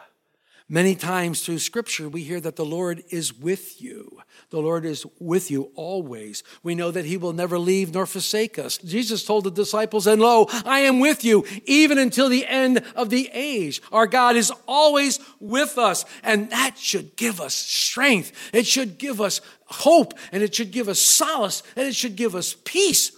Many 0.73 0.95
times 0.95 1.41
through 1.41 1.59
scripture, 1.59 2.07
we 2.07 2.23
hear 2.23 2.39
that 2.39 2.55
the 2.55 2.63
Lord 2.63 3.03
is 3.09 3.37
with 3.37 3.81
you. 3.81 4.21
The 4.51 4.61
Lord 4.61 4.85
is 4.85 5.05
with 5.19 5.51
you 5.51 5.69
always. 5.75 6.43
We 6.63 6.75
know 6.75 6.91
that 6.91 7.03
he 7.03 7.17
will 7.17 7.33
never 7.33 7.59
leave 7.59 7.93
nor 7.93 8.05
forsake 8.05 8.57
us. 8.57 8.77
Jesus 8.77 9.25
told 9.25 9.43
the 9.43 9.51
disciples, 9.51 10.07
and 10.07 10.21
lo, 10.21 10.45
I 10.63 10.79
am 10.79 11.01
with 11.01 11.25
you 11.25 11.43
even 11.65 11.97
until 11.97 12.29
the 12.29 12.47
end 12.47 12.85
of 12.95 13.09
the 13.09 13.29
age. 13.33 13.81
Our 13.91 14.07
God 14.07 14.37
is 14.37 14.49
always 14.65 15.19
with 15.41 15.77
us. 15.77 16.05
And 16.23 16.49
that 16.51 16.77
should 16.77 17.17
give 17.17 17.41
us 17.41 17.53
strength. 17.53 18.31
It 18.53 18.65
should 18.65 18.97
give 18.97 19.19
us 19.19 19.41
hope 19.65 20.13
and 20.31 20.41
it 20.41 20.55
should 20.55 20.71
give 20.71 20.87
us 20.87 21.01
solace 21.01 21.63
and 21.75 21.85
it 21.85 21.95
should 21.95 22.15
give 22.15 22.33
us 22.33 22.55
peace. 22.63 23.11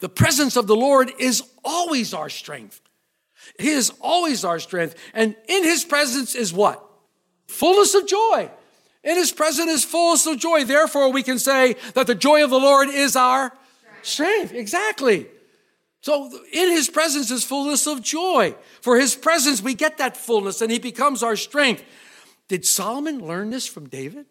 The 0.00 0.08
presence 0.08 0.56
of 0.56 0.66
the 0.66 0.74
Lord 0.74 1.12
is 1.20 1.44
always 1.64 2.12
our 2.12 2.28
strength. 2.28 2.80
He 3.58 3.70
is 3.70 3.92
always 4.00 4.44
our 4.44 4.58
strength. 4.58 4.94
And 5.14 5.34
in 5.48 5.64
his 5.64 5.84
presence 5.84 6.34
is 6.34 6.52
what? 6.52 6.84
Fullness 7.48 7.94
of 7.94 8.06
joy. 8.06 8.50
In 9.02 9.16
his 9.16 9.32
presence 9.32 9.70
is 9.70 9.84
fullness 9.84 10.26
of 10.26 10.38
joy. 10.38 10.64
Therefore, 10.64 11.10
we 11.10 11.22
can 11.22 11.38
say 11.38 11.74
that 11.94 12.06
the 12.06 12.14
joy 12.14 12.44
of 12.44 12.50
the 12.50 12.58
Lord 12.58 12.88
is 12.88 13.16
our 13.16 13.52
strength. 14.02 14.52
Exactly. 14.52 15.26
So 16.02 16.30
in 16.52 16.70
his 16.70 16.88
presence 16.88 17.30
is 17.30 17.44
fullness 17.44 17.86
of 17.86 18.02
joy. 18.02 18.54
For 18.80 18.98
his 18.98 19.14
presence, 19.14 19.62
we 19.62 19.74
get 19.74 19.98
that 19.98 20.16
fullness 20.16 20.62
and 20.62 20.70
he 20.70 20.78
becomes 20.78 21.22
our 21.22 21.36
strength. 21.36 21.84
Did 22.48 22.64
Solomon 22.64 23.26
learn 23.26 23.50
this 23.50 23.66
from 23.66 23.88
David? 23.88 24.26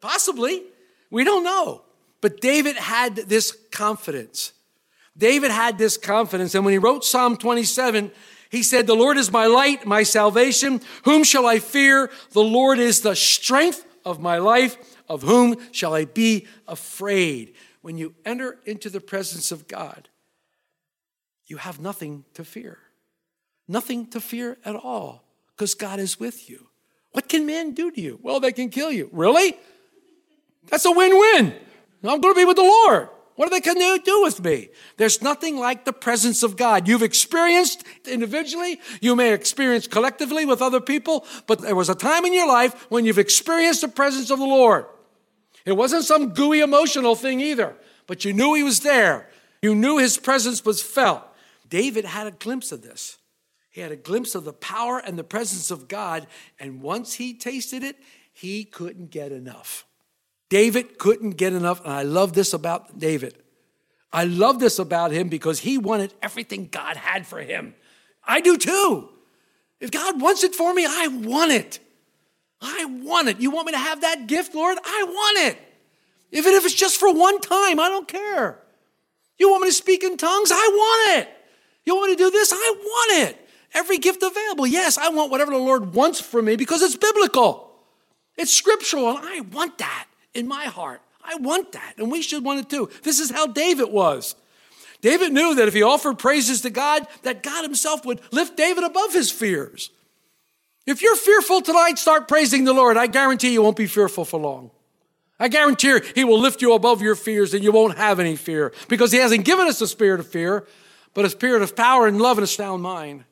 Possibly. 0.00 0.62
We 1.10 1.24
don't 1.24 1.44
know. 1.44 1.82
But 2.20 2.40
David 2.40 2.76
had 2.76 3.16
this 3.16 3.56
confidence. 3.70 4.52
David 5.16 5.50
had 5.50 5.78
this 5.78 5.96
confidence. 5.96 6.54
And 6.54 6.64
when 6.64 6.72
he 6.72 6.78
wrote 6.78 7.04
Psalm 7.04 7.36
27, 7.36 8.10
he 8.50 8.62
said, 8.62 8.86
The 8.86 8.94
Lord 8.94 9.16
is 9.16 9.30
my 9.30 9.46
light, 9.46 9.86
my 9.86 10.02
salvation. 10.02 10.80
Whom 11.04 11.24
shall 11.24 11.46
I 11.46 11.58
fear? 11.58 12.10
The 12.32 12.42
Lord 12.42 12.78
is 12.78 13.00
the 13.00 13.14
strength 13.14 13.84
of 14.04 14.20
my 14.20 14.38
life. 14.38 14.76
Of 15.08 15.22
whom 15.22 15.56
shall 15.72 15.94
I 15.94 16.04
be 16.06 16.46
afraid? 16.66 17.54
When 17.82 17.98
you 17.98 18.14
enter 18.24 18.58
into 18.64 18.88
the 18.88 19.00
presence 19.00 19.52
of 19.52 19.68
God, 19.68 20.08
you 21.46 21.58
have 21.58 21.80
nothing 21.80 22.24
to 22.34 22.44
fear. 22.44 22.78
Nothing 23.68 24.06
to 24.08 24.20
fear 24.20 24.56
at 24.64 24.74
all 24.74 25.24
because 25.54 25.74
God 25.74 26.00
is 26.00 26.18
with 26.18 26.48
you. 26.48 26.68
What 27.12 27.28
can 27.28 27.46
man 27.46 27.72
do 27.72 27.90
to 27.90 28.00
you? 28.00 28.18
Well, 28.22 28.40
they 28.40 28.52
can 28.52 28.70
kill 28.70 28.90
you. 28.90 29.08
Really? 29.12 29.56
That's 30.68 30.84
a 30.84 30.90
win 30.90 31.16
win. 31.16 31.54
I'm 32.02 32.20
going 32.20 32.34
to 32.34 32.40
be 32.40 32.44
with 32.44 32.56
the 32.56 32.62
Lord. 32.62 33.08
What 33.36 33.48
are 33.48 33.50
they 33.50 33.60
to 33.60 34.00
do 34.04 34.22
with 34.22 34.42
me? 34.44 34.68
There's 34.96 35.20
nothing 35.20 35.58
like 35.58 35.84
the 35.84 35.92
presence 35.92 36.42
of 36.42 36.56
God. 36.56 36.86
You've 36.86 37.02
experienced 37.02 37.82
individually, 38.06 38.80
you 39.00 39.16
may 39.16 39.32
experience 39.32 39.88
collectively 39.88 40.44
with 40.44 40.62
other 40.62 40.80
people, 40.80 41.26
but 41.46 41.60
there 41.60 41.74
was 41.74 41.88
a 41.88 41.94
time 41.96 42.24
in 42.24 42.32
your 42.32 42.46
life 42.46 42.86
when 42.90 43.04
you've 43.04 43.18
experienced 43.18 43.80
the 43.80 43.88
presence 43.88 44.30
of 44.30 44.38
the 44.38 44.44
Lord. 44.44 44.86
It 45.64 45.72
wasn't 45.72 46.04
some 46.04 46.30
gooey 46.30 46.60
emotional 46.60 47.16
thing 47.16 47.40
either, 47.40 47.74
but 48.06 48.24
you 48.24 48.32
knew 48.32 48.54
He 48.54 48.62
was 48.62 48.80
there. 48.80 49.30
You 49.62 49.74
knew 49.74 49.98
His 49.98 50.16
presence 50.16 50.64
was 50.64 50.82
felt. 50.82 51.22
David 51.68 52.04
had 52.04 52.26
a 52.26 52.32
glimpse 52.32 52.70
of 52.70 52.82
this. 52.82 53.18
He 53.74 53.80
had 53.80 53.90
a 53.90 53.96
glimpse 53.96 54.36
of 54.36 54.44
the 54.44 54.52
power 54.52 54.98
and 54.98 55.18
the 55.18 55.24
presence 55.24 55.72
of 55.72 55.88
God, 55.88 56.28
and 56.60 56.80
once 56.80 57.14
he 57.14 57.34
tasted 57.34 57.82
it, 57.82 57.96
he 58.32 58.62
couldn't 58.62 59.10
get 59.10 59.32
enough. 59.32 59.83
David 60.54 61.00
couldn't 61.00 61.32
get 61.32 61.52
enough, 61.52 61.84
and 61.84 61.92
I 61.92 62.04
love 62.04 62.32
this 62.32 62.52
about 62.52 62.96
David. 62.96 63.34
I 64.12 64.22
love 64.22 64.60
this 64.60 64.78
about 64.78 65.10
him 65.10 65.28
because 65.28 65.58
he 65.58 65.78
wanted 65.78 66.14
everything 66.22 66.68
God 66.70 66.96
had 66.96 67.26
for 67.26 67.40
him. 67.40 67.74
I 68.22 68.40
do 68.40 68.56
too. 68.56 69.08
If 69.80 69.90
God 69.90 70.20
wants 70.20 70.44
it 70.44 70.54
for 70.54 70.72
me, 70.72 70.86
I 70.88 71.08
want 71.08 71.50
it. 71.50 71.80
I 72.60 72.84
want 72.84 73.26
it. 73.26 73.40
You 73.40 73.50
want 73.50 73.66
me 73.66 73.72
to 73.72 73.78
have 73.78 74.02
that 74.02 74.28
gift, 74.28 74.54
Lord? 74.54 74.78
I 74.84 75.04
want 75.08 75.38
it. 75.48 75.58
Even 76.30 76.52
if 76.52 76.64
it's 76.64 76.72
just 76.72 77.00
for 77.00 77.12
one 77.12 77.40
time, 77.40 77.80
I 77.80 77.88
don't 77.88 78.06
care. 78.06 78.60
You 79.36 79.50
want 79.50 79.62
me 79.62 79.70
to 79.70 79.74
speak 79.74 80.04
in 80.04 80.16
tongues? 80.16 80.52
I 80.52 80.68
want 80.72 81.18
it. 81.18 81.28
You 81.84 81.96
want 81.96 82.10
me 82.10 82.16
to 82.16 82.22
do 82.22 82.30
this? 82.30 82.52
I 82.52 82.74
want 82.78 83.28
it. 83.28 83.48
Every 83.74 83.98
gift 83.98 84.22
available. 84.22 84.68
Yes, 84.68 84.98
I 84.98 85.08
want 85.08 85.32
whatever 85.32 85.50
the 85.50 85.58
Lord 85.58 85.94
wants 85.94 86.20
for 86.20 86.40
me 86.40 86.54
because 86.54 86.80
it's 86.80 86.94
biblical. 86.94 87.72
It's 88.36 88.52
scriptural, 88.52 89.18
and 89.18 89.26
I 89.26 89.40
want 89.40 89.78
that 89.78 90.06
in 90.34 90.48
my 90.48 90.64
heart. 90.64 91.00
I 91.24 91.36
want 91.36 91.72
that, 91.72 91.94
and 91.96 92.12
we 92.12 92.22
should 92.22 92.44
want 92.44 92.60
it 92.60 92.68
too. 92.68 92.90
This 93.02 93.18
is 93.18 93.30
how 93.30 93.46
David 93.46 93.90
was. 93.90 94.34
David 95.00 95.32
knew 95.32 95.54
that 95.54 95.68
if 95.68 95.74
he 95.74 95.82
offered 95.82 96.18
praises 96.18 96.62
to 96.62 96.70
God, 96.70 97.06
that 97.22 97.42
God 97.42 97.62
himself 97.62 98.04
would 98.04 98.20
lift 98.30 98.56
David 98.56 98.84
above 98.84 99.12
his 99.12 99.30
fears. 99.30 99.90
If 100.86 101.02
you're 101.02 101.16
fearful 101.16 101.62
tonight, 101.62 101.98
start 101.98 102.28
praising 102.28 102.64
the 102.64 102.74
Lord. 102.74 102.96
I 102.96 103.06
guarantee 103.06 103.52
you 103.52 103.62
won't 103.62 103.76
be 103.76 103.86
fearful 103.86 104.24
for 104.24 104.38
long. 104.38 104.70
I 105.38 105.48
guarantee 105.48 106.00
he 106.14 106.24
will 106.24 106.38
lift 106.38 106.62
you 106.62 106.74
above 106.74 107.02
your 107.02 107.16
fears 107.16 107.54
and 107.54 107.64
you 107.64 107.72
won't 107.72 107.96
have 107.96 108.20
any 108.20 108.36
fear 108.36 108.72
because 108.88 109.12
he 109.12 109.18
hasn't 109.18 109.44
given 109.44 109.66
us 109.66 109.80
a 109.80 109.88
spirit 109.88 110.20
of 110.20 110.28
fear, 110.28 110.66
but 111.12 111.24
a 111.24 111.30
spirit 111.30 111.62
of 111.62 111.74
power 111.74 112.06
and 112.06 112.20
love 112.20 112.38
and 112.38 112.44
a 112.44 112.46
sound 112.46 112.82
mind. 112.82 113.24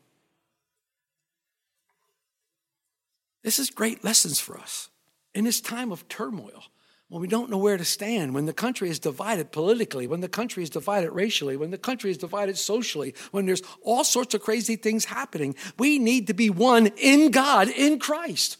This 3.43 3.59
is 3.59 3.71
great 3.71 4.05
lessons 4.05 4.41
for 4.41 4.59
us 4.59 4.89
in 5.35 5.45
this 5.45 5.61
time 5.61 5.93
of 5.93 6.09
turmoil 6.09 6.65
when 7.13 7.21
we 7.21 7.29
don't 7.29 7.51
know 7.51 7.59
where 7.59 7.77
to 7.77 7.85
stand, 7.85 8.35
when 8.35 8.47
the 8.47 8.55
country 8.55 8.89
is 8.89 8.99
divided 8.99 9.53
politically, 9.53 10.07
when 10.07 10.23
the 10.23 10.31
country 10.31 10.63
is 10.63 10.71
divided 10.71 11.11
racially, 11.11 11.59
when 11.59 11.71
the 11.71 11.77
country 11.77 12.11
is 12.11 12.17
divided 12.17 12.57
socially, 12.57 13.15
when 13.33 13.45
there's 13.45 13.61
all 13.83 14.03
sorts 14.03 14.33
of 14.33 14.41
crazy 14.41 14.77
things 14.77 15.05
happening, 15.05 15.55
we 15.79 15.99
need 15.99 16.27
to 16.29 16.33
be 16.33 16.49
one 16.49 16.87
in 16.97 17.31
God, 17.31 17.69
in 17.69 17.99
Christ. 17.99 18.57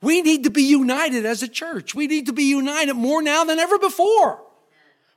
We 0.00 0.22
need 0.22 0.44
to 0.44 0.50
be 0.50 0.62
united 0.62 1.26
as 1.26 1.42
a 1.42 1.48
church. 1.48 1.94
We 1.94 2.06
need 2.06 2.24
to 2.24 2.32
be 2.32 2.44
united 2.44 2.94
more 2.94 3.20
now 3.20 3.44
than 3.44 3.58
ever 3.58 3.78
before. 3.78 4.42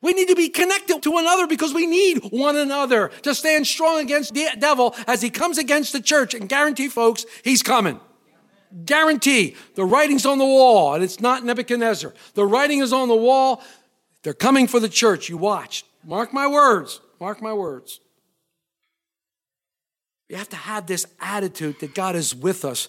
We 0.02 0.12
need 0.12 0.28
to 0.28 0.36
be 0.36 0.50
connected 0.50 1.04
to 1.04 1.12
one 1.12 1.24
another 1.24 1.48
because 1.48 1.74
we 1.74 1.88
need 1.88 2.34
one 2.34 2.58
another 2.58 3.12
to 3.22 3.34
stand 3.34 3.66
strong 3.66 4.02
against 4.02 4.34
the 4.34 4.50
devil 4.60 4.94
as 5.08 5.22
he 5.22 5.30
comes 5.30 5.58
against 5.58 5.94
the 5.94 6.02
church. 6.02 6.34
And 6.34 6.50
guarantee, 6.50 6.90
folks, 6.90 7.26
he's 7.46 7.64
coming. 7.64 8.02
Guarantee. 8.86 9.56
The 9.76 9.86
writing's 9.86 10.26
on 10.26 10.38
the 10.38 10.46
wall, 10.46 10.94
and 10.94 11.04
it's 11.04 11.20
not 11.20 11.44
Nebuchadnezzar. 11.44 12.14
The 12.34 12.46
writing 12.46 12.80
is 12.80 12.94
on 12.94 13.08
the 13.08 13.16
wall. 13.16 13.62
They're 14.24 14.34
coming 14.34 14.68
for 14.68 14.80
the 14.80 14.90
church. 14.90 15.30
You 15.30 15.38
watch. 15.38 15.84
Mark 16.04 16.34
my 16.34 16.48
words. 16.48 17.02
Mark 17.20 17.42
my 17.42 17.54
words. 17.54 18.00
You 20.30 20.38
have 20.38 20.50
to 20.50 20.56
have 20.56 20.88
this 20.88 21.06
attitude 21.20 21.80
that 21.82 21.94
God 21.94 22.16
is 22.16 22.34
with 22.34 22.64
us 22.64 22.88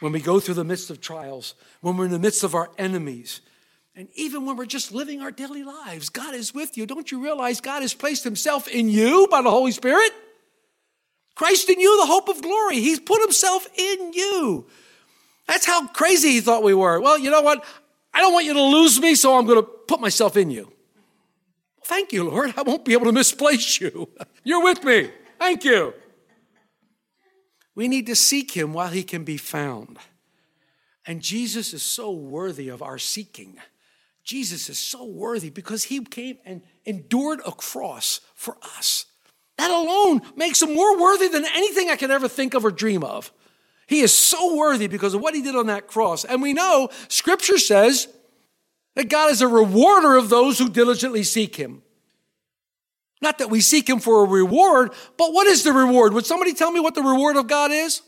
when 0.00 0.12
we 0.12 0.20
go 0.20 0.40
through 0.40 0.54
the 0.54 0.64
midst 0.64 0.90
of 0.90 1.00
trials, 1.00 1.54
when 1.80 1.96
we're 1.96 2.06
in 2.06 2.10
the 2.10 2.18
midst 2.18 2.44
of 2.44 2.54
our 2.54 2.70
enemies, 2.78 3.40
and 3.94 4.08
even 4.14 4.46
when 4.46 4.56
we're 4.56 4.64
just 4.64 4.92
living 4.92 5.20
our 5.20 5.30
daily 5.30 5.64
lives. 5.64 6.08
God 6.08 6.34
is 6.34 6.54
with 6.54 6.76
you. 6.76 6.86
Don't 6.86 7.10
you 7.10 7.22
realize 7.22 7.60
God 7.60 7.82
has 7.82 7.94
placed 7.94 8.24
Himself 8.24 8.68
in 8.68 8.88
you 8.88 9.26
by 9.30 9.42
the 9.42 9.50
Holy 9.50 9.72
Spirit? 9.72 10.12
Christ 11.34 11.68
in 11.68 11.78
you, 11.78 12.00
the 12.00 12.06
hope 12.06 12.28
of 12.28 12.40
glory. 12.40 12.76
He's 12.76 13.00
put 13.00 13.20
Himself 13.20 13.66
in 13.76 14.12
you. 14.12 14.66
That's 15.48 15.66
how 15.66 15.88
crazy 15.88 16.28
he 16.28 16.40
thought 16.40 16.62
we 16.62 16.74
were. 16.74 17.00
Well, 17.00 17.18
you 17.18 17.30
know 17.30 17.40
what? 17.40 17.64
I 18.12 18.20
don't 18.20 18.34
want 18.34 18.44
you 18.44 18.52
to 18.52 18.62
lose 18.62 19.00
me, 19.00 19.14
so 19.14 19.36
I'm 19.36 19.46
going 19.46 19.58
to 19.58 19.62
put 19.66 20.00
myself 20.00 20.36
in 20.36 20.50
you. 20.50 20.70
Thank 21.84 22.12
you, 22.12 22.24
Lord. 22.28 22.52
I 22.56 22.62
won't 22.62 22.84
be 22.84 22.92
able 22.92 23.06
to 23.06 23.12
misplace 23.12 23.80
you. 23.80 24.10
You're 24.44 24.62
with 24.62 24.84
me. 24.84 25.10
Thank 25.38 25.64
you. 25.64 25.94
We 27.74 27.88
need 27.88 28.06
to 28.06 28.16
seek 28.16 28.52
him 28.52 28.74
while 28.74 28.88
he 28.88 29.02
can 29.02 29.24
be 29.24 29.38
found. 29.38 29.98
And 31.06 31.22
Jesus 31.22 31.72
is 31.72 31.82
so 31.82 32.10
worthy 32.10 32.68
of 32.68 32.82
our 32.82 32.98
seeking. 32.98 33.56
Jesus 34.24 34.68
is 34.68 34.78
so 34.78 35.04
worthy 35.04 35.48
because 35.48 35.84
he 35.84 36.04
came 36.04 36.36
and 36.44 36.60
endured 36.84 37.40
a 37.46 37.52
cross 37.52 38.20
for 38.34 38.58
us. 38.76 39.06
That 39.56 39.70
alone 39.70 40.20
makes 40.36 40.60
him 40.60 40.74
more 40.74 41.00
worthy 41.00 41.28
than 41.28 41.46
anything 41.46 41.88
I 41.88 41.96
could 41.96 42.10
ever 42.10 42.28
think 42.28 42.52
of 42.52 42.64
or 42.66 42.70
dream 42.70 43.02
of. 43.02 43.32
He 43.88 44.00
is 44.00 44.12
so 44.12 44.54
worthy 44.54 44.86
because 44.86 45.14
of 45.14 45.22
what 45.22 45.34
he 45.34 45.40
did 45.40 45.56
on 45.56 45.66
that 45.68 45.86
cross. 45.86 46.24
And 46.24 46.42
we 46.42 46.52
know 46.52 46.90
scripture 47.08 47.56
says 47.56 48.06
that 48.94 49.08
God 49.08 49.30
is 49.30 49.40
a 49.40 49.48
rewarder 49.48 50.16
of 50.16 50.28
those 50.28 50.58
who 50.58 50.68
diligently 50.68 51.22
seek 51.22 51.56
him. 51.56 51.82
Not 53.22 53.38
that 53.38 53.48
we 53.48 53.62
seek 53.62 53.88
him 53.88 53.98
for 53.98 54.22
a 54.22 54.28
reward, 54.28 54.92
but 55.16 55.32
what 55.32 55.46
is 55.46 55.64
the 55.64 55.72
reward? 55.72 56.12
Would 56.12 56.26
somebody 56.26 56.52
tell 56.52 56.70
me 56.70 56.80
what 56.80 56.94
the 56.94 57.02
reward 57.02 57.36
of 57.36 57.46
God 57.46 57.72
is? 57.72 58.02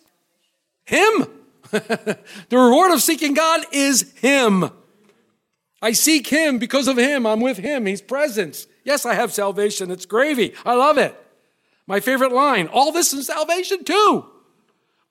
Him. 0.85 1.27
the 1.71 2.19
reward 2.51 2.93
of 2.93 3.01
seeking 3.01 3.33
God 3.33 3.65
is 3.73 4.13
him. 4.21 4.71
I 5.81 5.93
seek 5.93 6.27
him 6.27 6.59
because 6.59 6.89
of 6.89 6.99
him. 6.99 7.25
I'm 7.25 7.41
with 7.41 7.57
him. 7.57 7.87
He's 7.87 8.03
presence. 8.03 8.67
Yes, 8.85 9.07
I 9.07 9.15
have 9.15 9.33
salvation. 9.33 9.91
It's 9.91 10.05
gravy. 10.05 10.53
I 10.67 10.75
love 10.75 10.99
it. 10.99 11.17
My 11.87 12.01
favorite 12.01 12.33
line 12.33 12.67
all 12.67 12.93
this 12.93 13.15
is 13.15 13.29
salvation 13.29 13.83
too. 13.83 14.27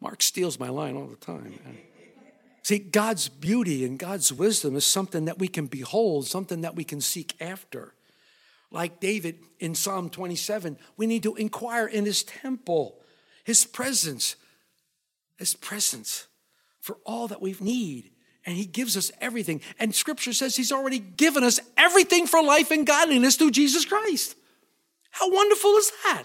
Mark 0.02 0.22
steals 0.22 0.60
my 0.60 0.70
line 0.70 0.96
all 0.96 1.08
the 1.08 1.16
time. 1.16 1.60
See, 2.64 2.80
God's 2.80 3.30
beauty 3.30 3.86
and 3.86 3.98
God's 3.98 4.32
wisdom 4.32 4.76
is 4.76 4.86
something 4.86 5.26
that 5.26 5.40
we 5.40 5.48
can 5.48 5.66
behold, 5.66 6.28
something 6.28 6.62
that 6.62 6.76
we 6.76 6.84
can 6.84 7.02
seek 7.02 7.36
after. 7.42 7.94
Like 8.72 9.00
David 9.00 9.40
in 9.60 9.74
Psalm 9.74 10.10
27, 10.10 10.78
we 10.96 11.08
need 11.08 11.24
to 11.24 11.36
inquire 11.36 11.88
in 11.88 12.06
his 12.06 12.24
temple, 12.24 13.00
his 13.44 13.66
presence, 13.66 14.36
his 15.38 15.56
presence 15.56 16.28
for 16.80 16.98
all 17.06 17.28
that 17.30 17.42
we 17.42 17.56
need. 17.60 18.12
And 18.46 18.56
he 18.56 18.66
gives 18.66 18.96
us 18.96 19.12
everything. 19.20 19.62
And 19.80 19.94
scripture 19.94 20.34
says 20.34 20.56
he's 20.56 20.72
already 20.72 21.00
given 21.00 21.44
us 21.44 21.60
everything 21.76 22.28
for 22.28 22.42
life 22.44 22.72
and 22.72 22.86
godliness 22.86 23.36
through 23.36 23.52
Jesus 23.52 23.86
Christ. 23.86 24.36
How 25.12 25.32
wonderful 25.32 25.72
is 25.72 25.92
that? 26.04 26.24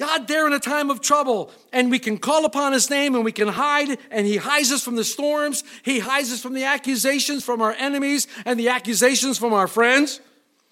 God 0.00 0.28
there 0.28 0.46
in 0.46 0.54
a 0.54 0.58
time 0.58 0.88
of 0.88 1.02
trouble, 1.02 1.50
and 1.74 1.90
we 1.90 1.98
can 1.98 2.16
call 2.16 2.46
upon 2.46 2.72
His 2.72 2.88
name 2.88 3.14
and 3.14 3.22
we 3.22 3.32
can 3.32 3.48
hide, 3.48 3.98
and 4.10 4.26
He 4.26 4.38
hides 4.38 4.72
us 4.72 4.82
from 4.82 4.96
the 4.96 5.04
storms. 5.04 5.62
He 5.82 5.98
hides 5.98 6.32
us 6.32 6.40
from 6.40 6.54
the 6.54 6.64
accusations 6.64 7.44
from 7.44 7.60
our 7.60 7.72
enemies 7.72 8.26
and 8.46 8.58
the 8.58 8.70
accusations 8.70 9.36
from 9.36 9.52
our 9.52 9.68
friends. 9.68 10.20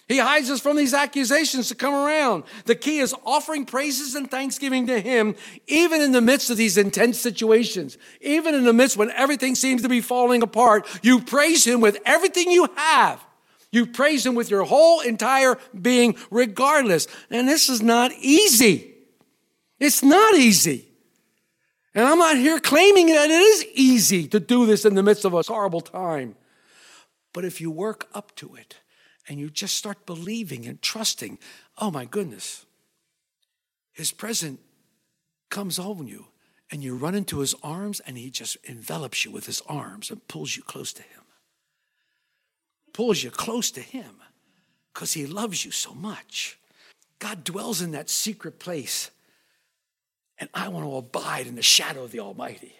He 0.07 0.17
hides 0.17 0.49
us 0.49 0.59
from 0.59 0.77
these 0.77 0.95
accusations 0.95 1.67
to 1.67 1.75
come 1.75 1.93
around. 1.93 2.43
The 2.65 2.73
key 2.73 2.97
is 2.97 3.13
offering 3.23 3.67
praises 3.67 4.15
and 4.15 4.31
thanksgiving 4.31 4.87
to 4.87 4.99
Him, 4.99 5.35
even 5.67 6.01
in 6.01 6.11
the 6.11 6.21
midst 6.21 6.49
of 6.49 6.57
these 6.57 6.75
intense 6.75 7.19
situations, 7.19 7.99
even 8.21 8.55
in 8.55 8.63
the 8.63 8.73
midst 8.73 8.97
when 8.97 9.11
everything 9.11 9.53
seems 9.53 9.83
to 9.83 9.89
be 9.89 10.01
falling 10.01 10.41
apart. 10.41 10.87
You 11.03 11.21
praise 11.21 11.67
Him 11.67 11.81
with 11.81 11.99
everything 12.03 12.49
you 12.49 12.67
have. 12.75 13.23
You 13.71 13.85
praise 13.85 14.25
Him 14.25 14.33
with 14.33 14.49
your 14.49 14.63
whole 14.63 15.01
entire 15.01 15.59
being, 15.79 16.15
regardless. 16.31 17.07
And 17.29 17.47
this 17.47 17.69
is 17.69 17.83
not 17.83 18.11
easy. 18.19 18.95
It's 19.79 20.03
not 20.03 20.35
easy. 20.35 20.89
And 21.95 22.05
I'm 22.05 22.19
not 22.19 22.37
here 22.37 22.59
claiming 22.59 23.07
that 23.07 23.29
it 23.29 23.41
is 23.41 23.65
easy 23.73 24.27
to 24.27 24.39
do 24.39 24.65
this 24.65 24.85
in 24.85 24.95
the 24.95 25.03
midst 25.03 25.25
of 25.25 25.33
a 25.33 25.41
horrible 25.41 25.81
time. 25.81 26.35
But 27.33 27.45
if 27.45 27.59
you 27.59 27.71
work 27.71 28.07
up 28.13 28.35
to 28.37 28.55
it 28.55 28.77
and 29.27 29.39
you 29.39 29.49
just 29.49 29.77
start 29.77 30.05
believing 30.05 30.65
and 30.65 30.81
trusting, 30.81 31.39
oh 31.77 31.91
my 31.91 32.05
goodness, 32.05 32.65
his 33.91 34.11
presence 34.11 34.59
comes 35.49 35.79
on 35.79 36.07
you 36.07 36.27
and 36.71 36.83
you 36.83 36.95
run 36.95 37.15
into 37.15 37.39
his 37.39 37.55
arms 37.63 37.99
and 38.01 38.17
he 38.17 38.29
just 38.29 38.57
envelops 38.63 39.25
you 39.25 39.31
with 39.31 39.45
his 39.45 39.61
arms 39.67 40.11
and 40.11 40.27
pulls 40.27 40.55
you 40.55 40.63
close 40.63 40.93
to 40.93 41.01
him. 41.01 41.21
Pulls 42.93 43.23
you 43.23 43.31
close 43.31 43.71
to 43.71 43.81
him 43.81 44.21
because 44.93 45.13
he 45.13 45.25
loves 45.25 45.65
you 45.65 45.71
so 45.71 45.93
much. 45.93 46.59
God 47.17 47.43
dwells 47.43 47.81
in 47.81 47.91
that 47.91 48.09
secret 48.09 48.59
place 48.59 49.09
and 50.39 50.49
I 50.53 50.69
want 50.69 50.85
to 50.85 50.95
abide 50.95 51.47
in 51.47 51.55
the 51.55 51.61
shadow 51.61 52.03
of 52.03 52.11
the 52.11 52.19
Almighty. 52.19 52.75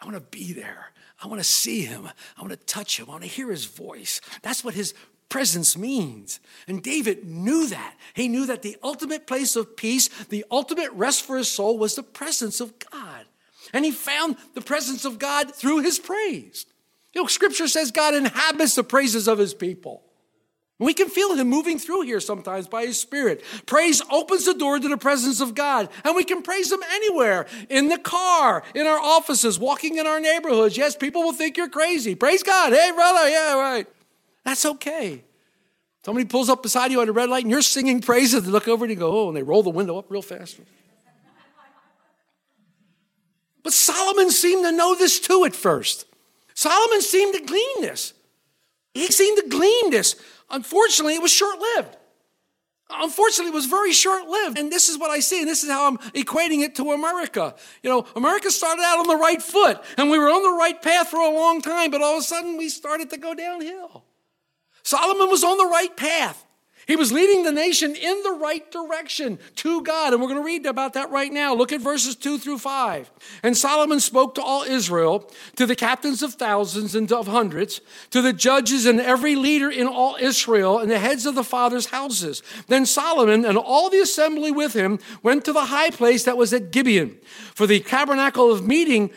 I 0.00 0.06
want 0.06 0.16
to 0.16 0.38
be 0.38 0.52
there. 0.52 0.92
I 1.22 1.26
want 1.26 1.40
to 1.40 1.44
see 1.44 1.82
him. 1.82 2.08
I 2.36 2.40
want 2.40 2.52
to 2.52 2.66
touch 2.66 2.98
him. 2.98 3.06
I 3.08 3.12
want 3.12 3.24
to 3.24 3.28
hear 3.28 3.50
his 3.50 3.66
voice. 3.66 4.20
That's 4.42 4.64
what 4.64 4.74
his 4.74 4.94
presence 5.28 5.76
means. 5.76 6.40
And 6.66 6.82
David 6.82 7.24
knew 7.24 7.68
that. 7.68 7.96
He 8.14 8.28
knew 8.28 8.46
that 8.46 8.62
the 8.62 8.76
ultimate 8.82 9.26
place 9.26 9.56
of 9.56 9.76
peace, 9.76 10.08
the 10.24 10.44
ultimate 10.50 10.90
rest 10.92 11.24
for 11.24 11.36
his 11.36 11.48
soul 11.48 11.78
was 11.78 11.94
the 11.94 12.02
presence 12.02 12.60
of 12.60 12.74
God. 12.90 13.26
And 13.72 13.84
he 13.84 13.90
found 13.90 14.36
the 14.54 14.60
presence 14.60 15.04
of 15.04 15.18
God 15.18 15.54
through 15.54 15.80
his 15.80 15.98
praise. 15.98 16.66
You 17.12 17.22
know, 17.22 17.26
scripture 17.26 17.68
says 17.68 17.90
God 17.90 18.14
inhabits 18.14 18.74
the 18.74 18.84
praises 18.84 19.28
of 19.28 19.38
his 19.38 19.54
people. 19.54 20.02
We 20.80 20.94
can 20.94 21.10
feel 21.10 21.34
him 21.34 21.46
moving 21.46 21.78
through 21.78 22.02
here 22.02 22.20
sometimes 22.20 22.66
by 22.66 22.86
his 22.86 22.98
spirit. 22.98 23.44
Praise 23.66 24.02
opens 24.10 24.46
the 24.46 24.54
door 24.54 24.78
to 24.78 24.88
the 24.88 24.96
presence 24.96 25.40
of 25.40 25.54
God, 25.54 25.90
and 26.04 26.16
we 26.16 26.24
can 26.24 26.42
praise 26.42 26.72
him 26.72 26.80
anywhere 26.90 27.46
in 27.68 27.88
the 27.88 27.98
car, 27.98 28.64
in 28.74 28.86
our 28.86 28.98
offices, 28.98 29.58
walking 29.58 29.98
in 29.98 30.06
our 30.06 30.18
neighborhoods. 30.18 30.78
Yes, 30.78 30.96
people 30.96 31.22
will 31.22 31.34
think 31.34 31.58
you're 31.58 31.68
crazy. 31.68 32.14
Praise 32.14 32.42
God. 32.42 32.72
Hey, 32.72 32.90
brother. 32.94 33.28
Yeah, 33.28 33.54
right. 33.60 33.86
That's 34.42 34.64
okay. 34.64 35.22
Somebody 36.02 36.24
pulls 36.24 36.48
up 36.48 36.62
beside 36.62 36.90
you 36.90 37.02
at 37.02 37.08
a 37.08 37.12
red 37.12 37.28
light 37.28 37.44
and 37.44 37.50
you're 37.50 37.60
singing 37.60 38.00
praises. 38.00 38.44
They 38.44 38.50
look 38.50 38.66
over 38.66 38.86
and 38.86 38.90
you 38.90 38.98
go, 38.98 39.12
oh, 39.12 39.28
and 39.28 39.36
they 39.36 39.42
roll 39.42 39.62
the 39.62 39.70
window 39.70 39.98
up 39.98 40.10
real 40.10 40.22
fast. 40.22 40.58
But 43.62 43.74
Solomon 43.74 44.30
seemed 44.30 44.64
to 44.64 44.72
know 44.72 44.94
this 44.94 45.20
too 45.20 45.44
at 45.44 45.54
first. 45.54 46.06
Solomon 46.54 47.02
seemed 47.02 47.34
to 47.34 47.44
glean 47.44 47.82
this. 47.82 48.14
He 48.94 49.08
seemed 49.08 49.42
to 49.42 49.48
glean 49.50 49.90
this. 49.90 50.16
Unfortunately, 50.50 51.14
it 51.14 51.22
was 51.22 51.32
short 51.32 51.58
lived. 51.76 51.96
unfortunately 52.90 53.52
it 53.52 53.54
was 53.54 53.66
very 53.66 53.92
short 53.92 54.26
lived. 54.26 54.58
And 54.58 54.70
this 54.70 54.88
is 54.88 54.98
what 54.98 55.10
I 55.10 55.20
see, 55.20 55.40
and 55.40 55.48
this 55.48 55.62
is 55.62 55.70
how 55.70 55.86
I'm 55.86 55.98
equating 56.12 56.62
it 56.62 56.74
to 56.76 56.90
America. 56.92 57.54
You 57.82 57.90
know, 57.90 58.06
America 58.16 58.50
started 58.50 58.82
out 58.82 58.98
on 58.98 59.06
the 59.06 59.16
right 59.16 59.40
foot, 59.40 59.80
and 59.96 60.10
we 60.10 60.18
were 60.18 60.28
on 60.28 60.42
the 60.42 60.58
right 60.58 60.80
path 60.80 61.08
for 61.08 61.20
a 61.20 61.30
long 61.30 61.60
time, 61.62 61.90
but 61.90 62.02
all 62.02 62.16
of 62.16 62.20
a 62.20 62.22
sudden 62.22 62.56
we 62.56 62.68
started 62.68 63.10
to 63.10 63.16
go 63.16 63.34
downhill. 63.34 64.04
Solomon 64.82 65.28
was 65.30 65.44
on 65.44 65.56
the 65.56 65.66
right 65.66 65.96
path. 65.96 66.44
He 66.90 66.96
was 66.96 67.12
leading 67.12 67.44
the 67.44 67.52
nation 67.52 67.94
in 67.94 68.22
the 68.24 68.32
right 68.32 68.68
direction 68.68 69.38
to 69.56 69.80
God. 69.82 70.12
And 70.12 70.20
we're 70.20 70.26
going 70.26 70.40
to 70.40 70.44
read 70.44 70.66
about 70.66 70.94
that 70.94 71.08
right 71.10 71.32
now. 71.32 71.54
Look 71.54 71.70
at 71.72 71.80
verses 71.80 72.16
2 72.16 72.38
through 72.38 72.58
5. 72.58 73.10
And 73.44 73.56
Solomon 73.56 74.00
spoke 74.00 74.34
to 74.34 74.42
all 74.42 74.64
Israel, 74.64 75.30
to 75.54 75.66
the 75.66 75.76
captains 75.76 76.20
of 76.20 76.34
thousands 76.34 76.96
and 76.96 77.12
of 77.12 77.28
hundreds, 77.28 77.80
to 78.10 78.20
the 78.20 78.32
judges 78.32 78.86
and 78.86 79.00
every 79.00 79.36
leader 79.36 79.70
in 79.70 79.86
all 79.86 80.16
Israel, 80.18 80.80
and 80.80 80.90
the 80.90 80.98
heads 80.98 81.26
of 81.26 81.36
the 81.36 81.44
fathers' 81.44 81.86
houses. 81.86 82.42
Then 82.66 82.84
Solomon 82.86 83.44
and 83.44 83.56
all 83.56 83.88
the 83.88 84.00
assembly 84.00 84.50
with 84.50 84.72
him 84.72 84.98
went 85.22 85.44
to 85.44 85.52
the 85.52 85.66
high 85.66 85.90
place 85.90 86.24
that 86.24 86.36
was 86.36 86.52
at 86.52 86.72
Gibeon. 86.72 87.16
For 87.54 87.68
the 87.68 87.78
tabernacle 87.78 88.50
of 88.50 88.66
meeting 88.66 89.10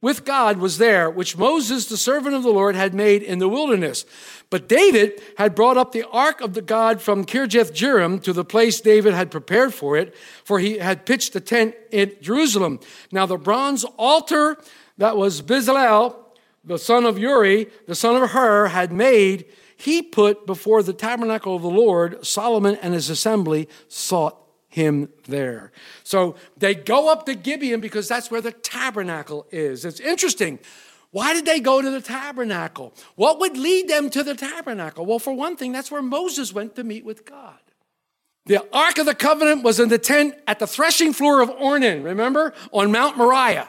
with 0.00 0.24
God 0.24 0.58
was 0.58 0.78
there, 0.78 1.10
which 1.10 1.36
Moses, 1.36 1.86
the 1.86 1.96
servant 1.96 2.34
of 2.34 2.44
the 2.44 2.50
Lord, 2.50 2.76
had 2.76 2.94
made 2.94 3.22
in 3.22 3.40
the 3.40 3.48
wilderness. 3.48 4.04
But 4.48 4.68
David 4.68 5.20
had 5.36 5.54
brought 5.54 5.76
up 5.76 5.90
the 5.90 6.08
ark 6.08 6.40
of 6.40 6.54
the 6.54 6.62
God 6.62 7.02
from 7.02 7.24
Kirjath 7.24 7.72
Jearim 7.72 8.22
to 8.22 8.32
the 8.32 8.44
place 8.44 8.80
David 8.80 9.14
had 9.14 9.30
prepared 9.30 9.74
for 9.74 9.96
it, 9.96 10.14
for 10.44 10.60
he 10.60 10.78
had 10.78 11.04
pitched 11.04 11.34
a 11.34 11.40
tent 11.40 11.74
in 11.90 12.14
Jerusalem. 12.20 12.78
Now 13.10 13.26
the 13.26 13.36
bronze 13.36 13.84
altar 13.96 14.56
that 14.98 15.16
was 15.16 15.42
Bezalel, 15.42 16.16
the 16.64 16.78
son 16.78 17.04
of 17.04 17.18
Uri, 17.18 17.68
the 17.86 17.94
son 17.94 18.22
of 18.22 18.30
Hur, 18.30 18.68
had 18.68 18.92
made, 18.92 19.46
he 19.76 20.02
put 20.02 20.46
before 20.46 20.82
the 20.82 20.92
tabernacle 20.92 21.56
of 21.56 21.62
the 21.62 21.70
Lord, 21.70 22.24
Solomon 22.24 22.76
and 22.82 22.94
his 22.94 23.10
assembly 23.10 23.68
sought 23.88 24.36
him 24.68 25.08
there. 25.26 25.72
So 26.04 26.36
they 26.56 26.74
go 26.74 27.10
up 27.10 27.26
to 27.26 27.34
Gibeon 27.34 27.80
because 27.80 28.06
that's 28.06 28.30
where 28.30 28.40
the 28.40 28.52
tabernacle 28.52 29.46
is. 29.50 29.84
It's 29.84 30.00
interesting. 30.00 30.58
Why 31.10 31.32
did 31.32 31.46
they 31.46 31.58
go 31.58 31.80
to 31.80 31.90
the 31.90 32.02
tabernacle? 32.02 32.92
What 33.16 33.40
would 33.40 33.56
lead 33.56 33.88
them 33.88 34.10
to 34.10 34.22
the 34.22 34.34
tabernacle? 34.34 35.06
Well, 35.06 35.18
for 35.18 35.32
one 35.32 35.56
thing, 35.56 35.72
that's 35.72 35.90
where 35.90 36.02
Moses 36.02 36.52
went 36.52 36.76
to 36.76 36.84
meet 36.84 37.04
with 37.04 37.24
God. 37.24 37.58
The 38.44 38.66
Ark 38.72 38.98
of 38.98 39.06
the 39.06 39.14
Covenant 39.14 39.62
was 39.62 39.80
in 39.80 39.88
the 39.88 39.98
tent 39.98 40.34
at 40.46 40.58
the 40.58 40.66
threshing 40.66 41.12
floor 41.12 41.40
of 41.40 41.50
Ornan, 41.50 42.04
remember? 42.04 42.54
On 42.72 42.90
Mount 42.92 43.16
Moriah. 43.16 43.68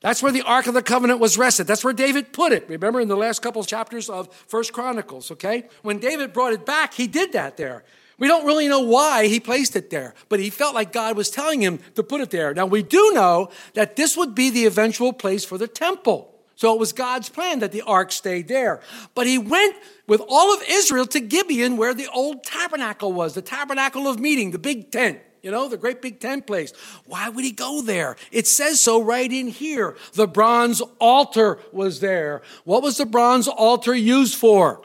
That's 0.00 0.22
where 0.22 0.30
the 0.30 0.42
Ark 0.42 0.68
of 0.68 0.74
the 0.74 0.82
Covenant 0.82 1.18
was 1.18 1.36
rested. 1.36 1.66
That's 1.66 1.82
where 1.82 1.92
David 1.92 2.32
put 2.32 2.52
it. 2.52 2.68
Remember 2.68 3.00
in 3.00 3.08
the 3.08 3.16
last 3.16 3.42
couple 3.42 3.60
of 3.60 3.66
chapters 3.66 4.08
of 4.08 4.32
First 4.32 4.72
Chronicles, 4.72 5.32
okay? 5.32 5.68
When 5.82 5.98
David 5.98 6.32
brought 6.32 6.52
it 6.52 6.64
back, 6.64 6.94
he 6.94 7.08
did 7.08 7.32
that 7.32 7.56
there. 7.56 7.84
We 8.18 8.26
don't 8.26 8.46
really 8.46 8.68
know 8.68 8.80
why 8.80 9.28
he 9.28 9.38
placed 9.38 9.76
it 9.76 9.90
there, 9.90 10.14
but 10.28 10.40
he 10.40 10.50
felt 10.50 10.74
like 10.74 10.92
God 10.92 11.16
was 11.16 11.30
telling 11.30 11.62
him 11.62 11.78
to 11.94 12.02
put 12.02 12.20
it 12.20 12.30
there. 12.30 12.52
Now, 12.52 12.66
we 12.66 12.82
do 12.82 13.12
know 13.14 13.50
that 13.74 13.94
this 13.96 14.16
would 14.16 14.34
be 14.34 14.50
the 14.50 14.66
eventual 14.66 15.12
place 15.12 15.44
for 15.44 15.56
the 15.56 15.68
temple. 15.68 16.34
So 16.56 16.74
it 16.74 16.80
was 16.80 16.92
God's 16.92 17.28
plan 17.28 17.60
that 17.60 17.70
the 17.70 17.82
ark 17.82 18.10
stayed 18.10 18.48
there. 18.48 18.80
But 19.14 19.28
he 19.28 19.38
went 19.38 19.76
with 20.08 20.20
all 20.28 20.52
of 20.52 20.60
Israel 20.68 21.06
to 21.06 21.20
Gibeon, 21.20 21.76
where 21.76 21.94
the 21.94 22.08
old 22.08 22.42
tabernacle 22.42 23.12
was, 23.12 23.34
the 23.34 23.42
tabernacle 23.42 24.08
of 24.08 24.18
meeting, 24.18 24.50
the 24.50 24.58
big 24.58 24.90
tent. 24.90 25.20
You 25.40 25.52
know, 25.52 25.68
the 25.68 25.76
great 25.76 26.02
big 26.02 26.18
tent 26.18 26.48
place. 26.48 26.72
Why 27.06 27.28
would 27.28 27.44
he 27.44 27.52
go 27.52 27.80
there? 27.80 28.16
It 28.32 28.48
says 28.48 28.80
so 28.80 29.00
right 29.00 29.30
in 29.30 29.46
here. 29.46 29.96
The 30.14 30.26
bronze 30.26 30.82
altar 30.98 31.60
was 31.70 32.00
there. 32.00 32.42
What 32.64 32.82
was 32.82 32.96
the 32.96 33.06
bronze 33.06 33.46
altar 33.46 33.94
used 33.94 34.34
for? 34.34 34.82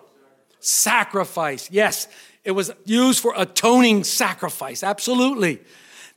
Sacrifice. 0.59 1.71
Yes, 1.71 2.07
it 2.43 2.51
was 2.51 2.71
used 2.85 3.19
for 3.19 3.33
atoning 3.37 4.03
sacrifice. 4.03 4.83
Absolutely. 4.83 5.61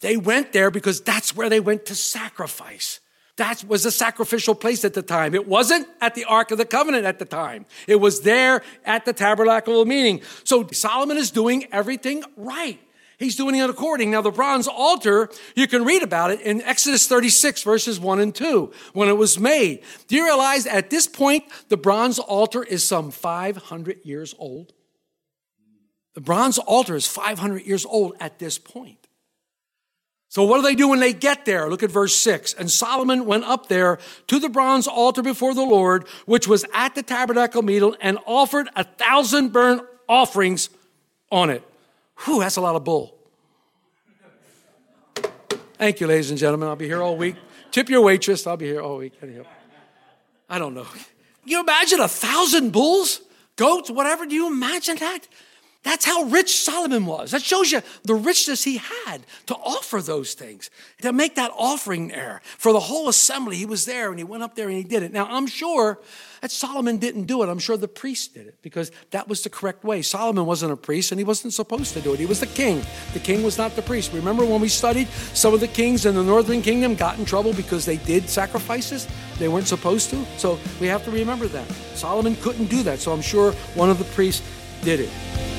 They 0.00 0.16
went 0.16 0.52
there 0.52 0.70
because 0.70 1.00
that's 1.00 1.34
where 1.34 1.48
they 1.48 1.60
went 1.60 1.86
to 1.86 1.94
sacrifice. 1.94 3.00
That 3.36 3.64
was 3.64 3.84
a 3.84 3.90
sacrificial 3.90 4.54
place 4.54 4.84
at 4.84 4.94
the 4.94 5.02
time. 5.02 5.34
It 5.34 5.46
wasn't 5.46 5.86
at 6.00 6.14
the 6.14 6.24
Ark 6.24 6.50
of 6.50 6.58
the 6.58 6.64
Covenant 6.64 7.04
at 7.04 7.18
the 7.18 7.26
time. 7.26 7.66
It 7.86 7.96
was 7.96 8.22
there 8.22 8.62
at 8.84 9.04
the 9.04 9.12
tabernacle 9.12 9.84
meeting. 9.84 10.22
So 10.44 10.66
Solomon 10.72 11.18
is 11.18 11.30
doing 11.30 11.66
everything 11.70 12.24
right. 12.36 12.80
He's 13.18 13.36
doing 13.36 13.54
it 13.54 13.68
according. 13.68 14.10
Now, 14.10 14.20
the 14.20 14.30
bronze 14.30 14.66
altar, 14.68 15.30
you 15.54 15.66
can 15.66 15.84
read 15.84 16.02
about 16.02 16.30
it 16.30 16.40
in 16.42 16.60
Exodus 16.62 17.06
36, 17.06 17.62
verses 17.62 17.98
1 17.98 18.20
and 18.20 18.34
2, 18.34 18.72
when 18.92 19.08
it 19.08 19.16
was 19.16 19.38
made. 19.38 19.82
Do 20.06 20.16
you 20.16 20.24
realize 20.24 20.66
at 20.66 20.90
this 20.90 21.06
point, 21.06 21.44
the 21.68 21.78
bronze 21.78 22.18
altar 22.18 22.62
is 22.62 22.84
some 22.84 23.10
500 23.10 24.00
years 24.04 24.34
old? 24.38 24.74
The 26.16 26.22
bronze 26.22 26.57
altar 26.57 26.96
is 26.96 27.07
500 27.07 27.66
years 27.66 27.85
old 27.85 28.14
at 28.20 28.38
this 28.38 28.57
point. 28.57 29.07
So, 30.31 30.44
what 30.44 30.57
do 30.57 30.62
they 30.62 30.74
do 30.74 30.88
when 30.88 30.98
they 30.98 31.12
get 31.12 31.44
there? 31.44 31.68
Look 31.68 31.83
at 31.83 31.90
verse 31.90 32.14
6. 32.16 32.55
And 32.55 32.70
Solomon 32.70 33.26
went 33.26 33.44
up 33.44 33.68
there 33.68 33.98
to 34.29 34.38
the 34.38 34.48
bronze 34.48 34.87
altar 34.87 35.22
before 35.22 35.55
the 35.55 35.62
Lord, 35.62 36.09
which 36.24 36.48
was 36.48 36.64
at 36.72 36.94
the 36.94 37.02
tabernacle 37.02 37.61
meeting, 37.61 37.94
and 38.00 38.18
offered 38.24 38.70
a 38.74 38.83
thousand 38.83 39.52
burnt 39.52 39.83
offerings 40.09 40.70
on 41.31 41.50
it. 41.50 41.62
Whew, 42.24 42.40
that's 42.40 42.57
a 42.57 42.62
lot 42.62 42.76
of 42.76 42.85
bull. 42.85 43.14
Thank 45.74 46.00
you, 46.00 46.07
ladies 46.07 46.31
and 46.31 46.38
gentlemen. 46.38 46.70
I'll 46.70 46.76
be 46.76 46.87
here 46.87 47.02
all 47.02 47.18
week. 47.18 47.37
Tip 47.72 47.90
your 47.90 48.00
waitress. 48.00 48.46
I'll 48.46 48.57
be 48.57 48.64
here 48.64 48.81
all 48.81 48.96
week. 48.96 49.12
I 50.48 50.59
don't 50.59 50.72
know. 50.72 50.85
Can 50.85 51.02
you 51.44 51.61
imagine 51.61 52.00
a 52.00 52.09
thousand 52.09 52.72
bulls, 52.72 53.20
goats, 53.57 53.90
whatever? 53.90 54.24
Do 54.24 54.35
you 54.35 54.46
imagine 54.46 54.96
that? 54.96 55.29
That's 55.87 56.05
how 56.05 56.25
rich 56.25 56.64
Solomon 56.64 57.07
was. 57.07 57.31
That 57.31 57.42
shows 57.42 57.70
you 57.70 57.81
the 58.03 58.16
richness 58.16 58.64
he 58.64 58.79
had 58.79 59.25
to 59.46 59.55
offer 59.55 60.03
those 60.03 60.35
things, 60.35 60.68
to 61.03 61.12
make 61.12 61.37
that 61.37 61.53
offering 61.57 62.09
there. 62.09 62.40
For 62.59 62.72
the 62.72 62.81
whole 62.81 63.09
assembly, 63.09 63.55
he 63.55 63.66
was 63.66 63.85
there 63.85 64.11
and 64.11 64.18
he 64.18 64.25
went 64.25 64.42
up 64.42 64.57
there 64.57 64.66
and 64.66 64.77
he 64.77 64.83
did 64.83 65.05
it. 65.05 65.12
Now, 65.12 65.27
I'm 65.27 65.46
sure 65.46 66.01
that 66.40 66.51
Solomon 66.51 66.99
didn't 66.99 67.27
do 67.27 67.40
it. 67.44 67.49
I'm 67.49 67.61
sure 67.61 67.77
the 67.77 67.87
priest 67.87 68.35
did 68.35 68.49
it 68.49 68.57
because 68.62 68.90
that 69.12 69.29
was 69.29 69.42
the 69.42 69.49
correct 69.49 69.85
way. 69.85 70.03
Solomon 70.03 70.44
wasn't 70.44 70.72
a 70.72 70.77
priest 70.77 71.12
and 71.12 71.20
he 71.20 71.25
wasn't 71.25 71.55
supposed 71.55 71.94
to 71.94 72.01
do 72.01 72.12
it. 72.14 72.18
He 72.18 72.27
was 72.27 72.40
the 72.40 72.49
king. 72.49 72.83
The 73.12 73.20
king 73.20 73.44
was 73.44 73.57
not 73.57 73.77
the 73.77 73.83
priest. 73.83 74.12
Remember 74.12 74.44
when 74.44 74.61
we 74.61 74.68
studied 74.68 75.07
some 75.35 75.55
of 75.55 75.61
the 75.61 75.68
kings 75.68 76.05
in 76.05 76.16
the 76.16 76.25
northern 76.25 76.62
kingdom 76.62 76.96
got 76.96 77.16
in 77.20 77.25
trouble 77.25 77.53
because 77.53 77.87
they 77.87 77.99
did 77.99 78.29
sacrifices 78.29 79.07
they 79.38 79.46
weren't 79.46 79.68
supposed 79.68 80.11
to? 80.11 80.27
So 80.37 80.59
we 80.81 80.88
have 80.88 81.05
to 81.05 81.12
remember 81.12 81.46
that. 81.46 81.70
Solomon 81.94 82.35
couldn't 82.42 82.66
do 82.66 82.83
that. 82.83 82.99
So 82.99 83.12
I'm 83.12 83.22
sure 83.22 83.53
one 83.77 83.88
of 83.88 83.99
the 83.99 84.05
priests 84.16 84.44
did 84.83 84.99
it. 84.99 85.55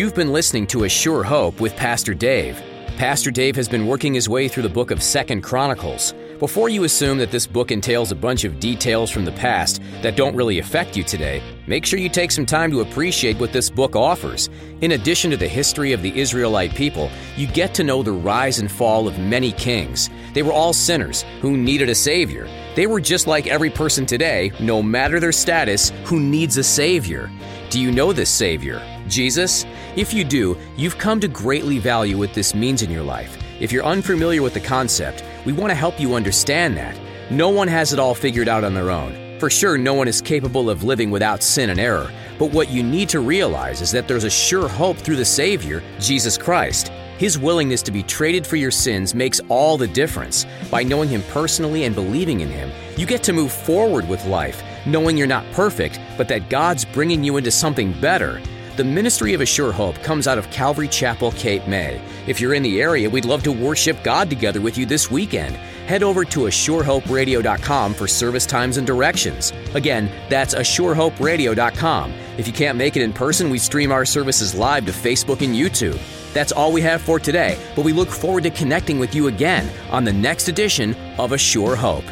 You've 0.00 0.14
been 0.14 0.32
listening 0.32 0.66
to 0.68 0.84
A 0.84 0.88
Sure 0.88 1.22
Hope 1.22 1.60
with 1.60 1.76
Pastor 1.76 2.14
Dave. 2.14 2.62
Pastor 2.96 3.30
Dave 3.30 3.54
has 3.56 3.68
been 3.68 3.86
working 3.86 4.14
his 4.14 4.28
way 4.28 4.48
through 4.48 4.62
the 4.62 4.68
book 4.68 4.90
of 4.90 5.02
Second 5.02 5.42
Chronicles. 5.42 6.14
Before 6.40 6.70
you 6.70 6.84
assume 6.84 7.18
that 7.18 7.30
this 7.30 7.46
book 7.46 7.70
entails 7.70 8.12
a 8.12 8.16
bunch 8.16 8.44
of 8.44 8.58
details 8.58 9.10
from 9.10 9.26
the 9.26 9.32
past 9.32 9.82
that 10.00 10.16
don't 10.16 10.34
really 10.34 10.58
affect 10.58 10.96
you 10.96 11.04
today, 11.04 11.42
make 11.66 11.84
sure 11.84 11.98
you 11.98 12.08
take 12.08 12.30
some 12.30 12.46
time 12.46 12.70
to 12.70 12.80
appreciate 12.80 13.38
what 13.38 13.52
this 13.52 13.68
book 13.68 13.94
offers. 13.94 14.48
In 14.80 14.92
addition 14.92 15.30
to 15.32 15.36
the 15.36 15.46
history 15.46 15.92
of 15.92 16.00
the 16.00 16.18
Israelite 16.18 16.74
people, 16.74 17.10
you 17.36 17.46
get 17.46 17.74
to 17.74 17.84
know 17.84 18.02
the 18.02 18.12
rise 18.12 18.58
and 18.58 18.72
fall 18.72 19.06
of 19.06 19.18
many 19.18 19.52
kings. 19.52 20.08
They 20.32 20.42
were 20.42 20.54
all 20.54 20.72
sinners 20.72 21.26
who 21.42 21.58
needed 21.58 21.90
a 21.90 21.94
savior. 21.94 22.48
They 22.74 22.86
were 22.86 23.02
just 23.02 23.26
like 23.26 23.46
every 23.46 23.68
person 23.68 24.06
today, 24.06 24.50
no 24.60 24.82
matter 24.82 25.20
their 25.20 25.32
status, 25.32 25.92
who 26.04 26.20
needs 26.20 26.56
a 26.56 26.64
savior. 26.64 27.30
Do 27.68 27.78
you 27.78 27.92
know 27.92 28.14
this 28.14 28.30
Savior, 28.30 28.80
Jesus? 29.08 29.66
If 29.94 30.14
you 30.14 30.24
do, 30.24 30.56
you've 30.74 30.96
come 30.96 31.20
to 31.20 31.28
greatly 31.28 31.78
value 31.78 32.16
what 32.16 32.32
this 32.32 32.54
means 32.54 32.80
in 32.82 32.90
your 32.90 33.02
life. 33.04 33.36
If 33.60 33.72
you're 33.72 33.84
unfamiliar 33.84 34.40
with 34.40 34.54
the 34.54 34.60
concept, 34.60 35.22
we 35.44 35.52
want 35.52 35.70
to 35.70 35.74
help 35.74 35.98
you 35.98 36.14
understand 36.14 36.76
that. 36.76 36.98
No 37.30 37.48
one 37.48 37.68
has 37.68 37.92
it 37.92 37.98
all 37.98 38.14
figured 38.14 38.48
out 38.48 38.64
on 38.64 38.74
their 38.74 38.90
own. 38.90 39.38
For 39.38 39.48
sure, 39.48 39.78
no 39.78 39.94
one 39.94 40.08
is 40.08 40.20
capable 40.20 40.68
of 40.68 40.84
living 40.84 41.10
without 41.10 41.42
sin 41.42 41.70
and 41.70 41.80
error. 41.80 42.10
But 42.38 42.52
what 42.52 42.70
you 42.70 42.82
need 42.82 43.08
to 43.10 43.20
realize 43.20 43.80
is 43.80 43.90
that 43.92 44.06
there's 44.06 44.24
a 44.24 44.30
sure 44.30 44.68
hope 44.68 44.98
through 44.98 45.16
the 45.16 45.24
Savior, 45.24 45.82
Jesus 45.98 46.36
Christ. 46.36 46.88
His 47.16 47.38
willingness 47.38 47.82
to 47.82 47.92
be 47.92 48.02
traded 48.02 48.46
for 48.46 48.56
your 48.56 48.70
sins 48.70 49.14
makes 49.14 49.40
all 49.48 49.76
the 49.76 49.86
difference. 49.86 50.46
By 50.70 50.82
knowing 50.82 51.08
Him 51.08 51.22
personally 51.30 51.84
and 51.84 51.94
believing 51.94 52.40
in 52.40 52.48
Him, 52.48 52.70
you 52.96 53.06
get 53.06 53.22
to 53.24 53.32
move 53.32 53.52
forward 53.52 54.08
with 54.08 54.24
life, 54.26 54.62
knowing 54.86 55.16
you're 55.16 55.26
not 55.26 55.44
perfect, 55.52 56.00
but 56.16 56.28
that 56.28 56.50
God's 56.50 56.84
bringing 56.84 57.22
you 57.22 57.36
into 57.36 57.50
something 57.50 57.92
better. 58.00 58.40
The 58.80 58.84
ministry 58.84 59.34
of 59.34 59.42
A 59.42 59.44
Sure 59.44 59.72
Hope 59.72 60.02
comes 60.02 60.26
out 60.26 60.38
of 60.38 60.50
Calvary 60.50 60.88
Chapel, 60.88 61.32
Cape 61.32 61.66
May. 61.66 62.00
If 62.26 62.40
you're 62.40 62.54
in 62.54 62.62
the 62.62 62.80
area, 62.80 63.10
we'd 63.10 63.26
love 63.26 63.42
to 63.42 63.52
worship 63.52 64.02
God 64.02 64.30
together 64.30 64.62
with 64.62 64.78
you 64.78 64.86
this 64.86 65.10
weekend. 65.10 65.54
Head 65.86 66.02
over 66.02 66.24
to 66.24 66.46
ASureHopeRadio.com 66.46 67.92
for 67.92 68.08
service 68.08 68.46
times 68.46 68.78
and 68.78 68.86
directions. 68.86 69.52
Again, 69.74 70.10
that's 70.30 70.54
ASureHopeRadio.com. 70.54 72.14
If 72.38 72.46
you 72.46 72.54
can't 72.54 72.78
make 72.78 72.96
it 72.96 73.02
in 73.02 73.12
person, 73.12 73.50
we 73.50 73.58
stream 73.58 73.92
our 73.92 74.06
services 74.06 74.54
live 74.54 74.86
to 74.86 74.92
Facebook 74.92 75.44
and 75.44 75.54
YouTube. 75.54 76.00
That's 76.32 76.50
all 76.50 76.72
we 76.72 76.80
have 76.80 77.02
for 77.02 77.20
today, 77.20 77.58
but 77.76 77.84
we 77.84 77.92
look 77.92 78.08
forward 78.08 78.44
to 78.44 78.50
connecting 78.50 78.98
with 78.98 79.14
you 79.14 79.26
again 79.26 79.68
on 79.90 80.04
the 80.04 80.12
next 80.14 80.48
edition 80.48 80.96
of 81.18 81.32
A 81.32 81.38
Sure 81.38 81.76
Hope. 81.76 82.06